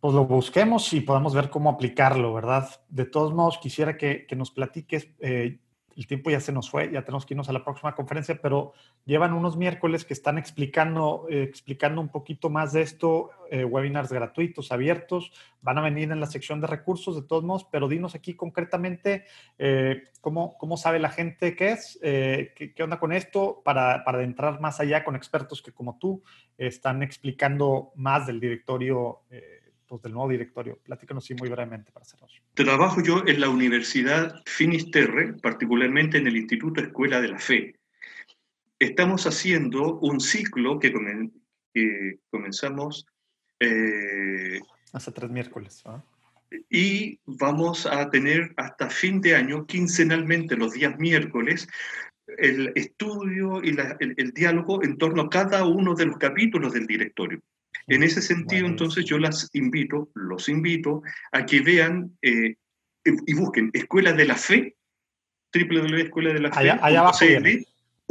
pues 0.00 0.14
lo 0.14 0.24
busquemos 0.24 0.90
y 0.94 1.02
podamos 1.02 1.34
ver 1.34 1.50
cómo 1.50 1.68
aplicarlo, 1.68 2.32
¿verdad? 2.32 2.70
De 2.88 3.04
todos 3.04 3.34
modos, 3.34 3.58
quisiera 3.58 3.98
que, 3.98 4.24
que 4.26 4.34
nos 4.34 4.50
platiques, 4.50 5.10
eh, 5.20 5.58
el 5.94 6.06
tiempo 6.06 6.30
ya 6.30 6.40
se 6.40 6.50
nos 6.50 6.70
fue, 6.70 6.90
ya 6.90 7.04
tenemos 7.04 7.26
que 7.26 7.34
irnos 7.34 7.50
a 7.50 7.52
la 7.52 7.62
próxima 7.62 7.94
conferencia, 7.94 8.40
pero 8.40 8.72
llevan 9.04 9.32
unos 9.32 9.56
miércoles 9.56 10.04
que 10.04 10.14
están 10.14 10.38
explicando, 10.38 11.26
eh, 11.28 11.42
explicando 11.42 12.00
un 12.00 12.08
poquito 12.08 12.50
más 12.50 12.72
de 12.72 12.82
esto, 12.82 13.30
eh, 13.50 13.64
webinars 13.64 14.12
gratuitos, 14.12 14.72
abiertos, 14.72 15.32
van 15.60 15.78
a 15.78 15.82
venir 15.82 16.10
en 16.12 16.20
la 16.20 16.26
sección 16.26 16.60
de 16.60 16.66
recursos 16.66 17.16
de 17.16 17.26
todos 17.26 17.44
modos, 17.44 17.66
pero 17.70 17.88
dinos 17.88 18.14
aquí 18.14 18.34
concretamente 18.34 19.24
eh, 19.58 20.04
cómo, 20.20 20.56
cómo, 20.58 20.76
sabe 20.76 20.98
la 20.98 21.10
gente 21.10 21.56
qué 21.56 21.72
es, 21.72 21.98
qué, 22.02 22.72
qué, 22.74 22.82
onda 22.82 22.98
con 22.98 23.12
esto, 23.12 23.60
para, 23.64 24.04
para 24.04 24.22
entrar 24.22 24.60
más 24.60 24.80
allá 24.80 25.04
con 25.04 25.16
expertos 25.16 25.62
que 25.62 25.72
como 25.72 25.98
tú 25.98 26.22
están 26.56 27.02
explicando 27.02 27.92
más 27.96 28.26
del 28.26 28.40
directorio 28.40 29.22
del 30.00 30.12
nuevo 30.12 30.30
directorio. 30.30 30.78
Platícanos 30.82 31.24
sí 31.24 31.34
muy 31.34 31.48
brevemente 31.50 31.92
para 31.92 32.06
cerrar. 32.06 32.30
Trabajo 32.54 33.02
yo 33.02 33.22
en 33.26 33.40
la 33.40 33.50
Universidad 33.50 34.42
Finisterre, 34.46 35.34
particularmente 35.34 36.18
en 36.18 36.26
el 36.26 36.36
Instituto 36.36 36.80
Escuela 36.80 37.20
de 37.20 37.28
la 37.28 37.38
Fe. 37.38 37.74
Estamos 38.82 39.28
haciendo 39.28 40.00
un 40.00 40.18
ciclo 40.20 40.80
que, 40.80 40.92
comenzamos... 42.30 43.06
Eh, 43.60 44.58
Hace 44.92 45.12
tres 45.12 45.30
miércoles. 45.30 45.82
¿ah? 45.84 46.02
Y 46.68 47.20
vamos 47.24 47.86
a 47.86 48.10
tener 48.10 48.52
hasta 48.56 48.90
fin 48.90 49.20
de 49.20 49.36
año, 49.36 49.66
quincenalmente, 49.66 50.56
los 50.56 50.72
días 50.72 50.98
miércoles, 50.98 51.68
el 52.38 52.72
estudio 52.74 53.62
y 53.62 53.68
el, 53.68 54.14
el, 54.16 54.32
diálogo 54.32 54.82
en 54.82 54.98
torno 54.98 55.22
a 55.22 55.30
cada 55.30 55.64
uno 55.64 55.94
de 55.94 56.06
los 56.06 56.16
capítulos 56.16 56.72
del 56.72 56.88
directorio. 56.88 57.40
En 57.86 58.02
ese 58.02 58.20
sentido, 58.20 58.66
entonces, 58.66 59.04
yo 59.04 59.16
las 59.16 59.48
invito, 59.52 60.10
los 60.14 60.48
invito 60.48 61.02
a 61.30 61.46
que 61.46 61.60
vean 61.60 62.18
eh, 62.20 62.56
y 63.04 63.34
busquen 63.34 63.70
Escuela 63.74 64.12
de 64.12 64.24
la 64.24 64.34
Fe, 64.34 64.74
www.escuela 65.54 66.32
de 66.32 66.40
la 66.40 66.50
Fe, 67.12 67.64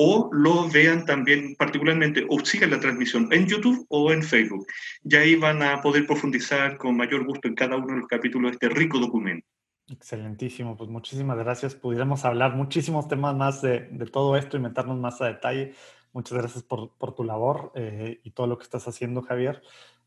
o 0.03 0.31
lo 0.33 0.67
vean 0.67 1.05
también 1.05 1.55
particularmente, 1.55 2.25
o 2.27 2.43
sigan 2.43 2.71
la 2.71 2.79
transmisión 2.79 3.31
en 3.31 3.45
YouTube 3.45 3.85
o 3.89 4.11
en 4.11 4.23
Facebook. 4.23 4.65
Y 5.03 5.15
ahí 5.15 5.35
van 5.35 5.61
a 5.61 5.79
poder 5.79 6.07
profundizar 6.07 6.75
con 6.77 6.97
mayor 6.97 7.23
gusto 7.23 7.47
en 7.47 7.53
cada 7.53 7.75
uno 7.75 7.85
de 7.85 7.99
los 7.99 8.07
capítulos 8.07 8.49
de 8.49 8.53
este 8.55 8.69
rico 8.69 8.97
documento. 8.97 9.45
Excelentísimo, 9.87 10.75
pues 10.75 10.89
muchísimas 10.89 11.37
gracias. 11.37 11.75
Pudiéramos 11.75 12.25
hablar 12.25 12.55
muchísimos 12.55 13.07
temas 13.07 13.35
más 13.35 13.61
de, 13.61 13.89
de 13.91 14.07
todo 14.07 14.35
esto 14.37 14.57
y 14.57 14.59
meternos 14.59 14.97
más 14.97 15.21
a 15.21 15.27
detalle. 15.27 15.75
Muchas 16.13 16.35
gracias 16.35 16.63
por, 16.63 16.97
por 16.97 17.13
tu 17.13 17.23
labor 17.23 17.71
eh, 17.75 18.21
y 18.23 18.31
todo 18.31 18.47
lo 18.47 18.57
que 18.57 18.63
estás 18.63 18.87
haciendo, 18.87 19.21
Javier. 19.21 19.61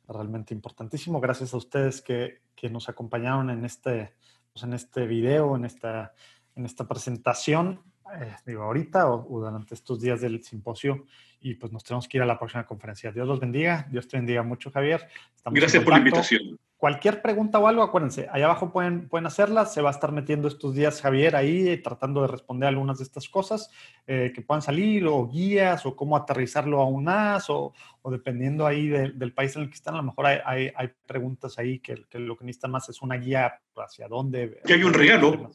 Realmente 0.08 0.54
importantísimo. 0.54 1.20
Gracias 1.20 1.54
a 1.54 1.56
ustedes 1.56 2.02
que, 2.02 2.40
que 2.56 2.68
nos 2.68 2.88
acompañaron 2.88 3.48
en 3.48 3.64
este, 3.64 4.12
pues 4.52 4.64
en 4.64 4.72
este 4.72 5.06
video, 5.06 5.54
en 5.54 5.64
esta, 5.64 6.14
en 6.56 6.66
esta 6.66 6.88
presentación. 6.88 7.93
Eh, 8.20 8.36
digo, 8.46 8.62
ahorita 8.62 9.10
o, 9.10 9.40
durante 9.40 9.74
estos 9.74 10.00
días 10.00 10.20
del 10.20 10.42
simposio 10.42 11.06
y 11.40 11.54
pues 11.54 11.72
nos 11.72 11.84
tenemos 11.84 12.08
que 12.08 12.18
ir 12.18 12.22
a 12.22 12.26
la 12.26 12.38
próxima 12.38 12.66
conferencia. 12.66 13.12
Dios 13.12 13.26
los 13.26 13.40
bendiga, 13.40 13.86
Dios 13.90 14.08
te 14.08 14.16
bendiga 14.16 14.42
mucho, 14.42 14.70
Javier. 14.70 15.08
Gracias 15.44 15.82
por 15.82 15.92
la 15.92 15.98
invitación 15.98 16.58
cualquier 16.84 17.22
pregunta 17.22 17.58
o 17.58 17.66
algo, 17.66 17.82
acuérdense, 17.82 18.28
ahí 18.30 18.42
abajo 18.42 18.70
pueden, 18.70 19.08
pueden 19.08 19.24
hacerlas. 19.24 19.72
Se 19.72 19.80
va 19.80 19.88
a 19.88 19.92
estar 19.92 20.12
metiendo 20.12 20.48
estos 20.48 20.74
días 20.74 21.00
Javier 21.00 21.34
ahí 21.34 21.66
eh, 21.66 21.78
tratando 21.78 22.20
de 22.20 22.28
responder 22.28 22.68
algunas 22.68 22.98
de 22.98 23.04
estas 23.04 23.26
cosas 23.26 23.70
eh, 24.06 24.32
que 24.34 24.42
puedan 24.42 24.60
salir, 24.60 25.06
o 25.06 25.26
guías, 25.26 25.86
o 25.86 25.96
cómo 25.96 26.14
aterrizarlo 26.14 26.82
aún 26.82 27.04
más, 27.04 27.48
o, 27.48 27.72
o 28.02 28.10
dependiendo 28.10 28.66
ahí 28.66 28.88
del 28.88 29.32
país 29.32 29.56
en 29.56 29.62
el 29.62 29.68
que 29.70 29.76
están, 29.76 29.94
a 29.94 29.96
lo 29.96 30.02
mejor 30.02 30.26
hay, 30.26 30.70
hay, 30.76 30.90
preguntas 31.06 31.58
ahí 31.58 31.78
que, 31.78 32.04
que, 32.10 32.18
lo 32.18 32.36
que 32.36 32.44
necesitan 32.44 32.72
más 32.72 32.86
es 32.90 33.00
una 33.00 33.14
guía 33.14 33.62
hacia 33.76 34.06
dónde. 34.06 34.60
Y 34.66 34.72
hay 34.74 34.82
un 34.82 34.92
regalo. 34.92 35.52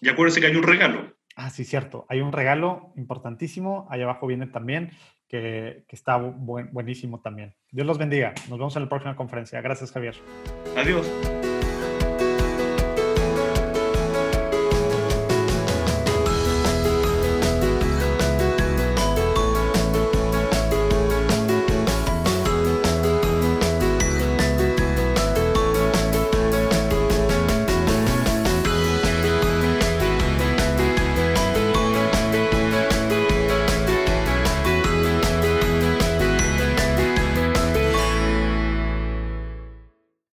Y 0.00 0.10
acuérdense 0.10 0.40
que 0.40 0.46
hay 0.46 0.54
un 0.54 0.62
regalo. 0.62 1.12
Ah, 1.36 1.50
sí, 1.50 1.64
cierto. 1.64 2.06
Hay 2.08 2.20
un 2.20 2.32
regalo 2.32 2.92
importantísimo. 2.96 3.86
Ahí 3.90 4.02
abajo 4.02 4.26
viene 4.26 4.46
también 4.46 4.90
que, 5.28 5.84
está 5.88 6.16
buenísimo 6.16 7.20
también. 7.20 7.54
Dios 7.70 7.86
los 7.86 7.98
bendiga. 7.98 8.34
Nos 8.48 8.58
vemos 8.58 8.76
en 8.76 8.82
la 8.82 8.88
próxima 8.88 9.16
conferencia. 9.16 9.60
Gracias, 9.60 9.90
Javier. 9.90 10.14
Adiós. 10.76 11.10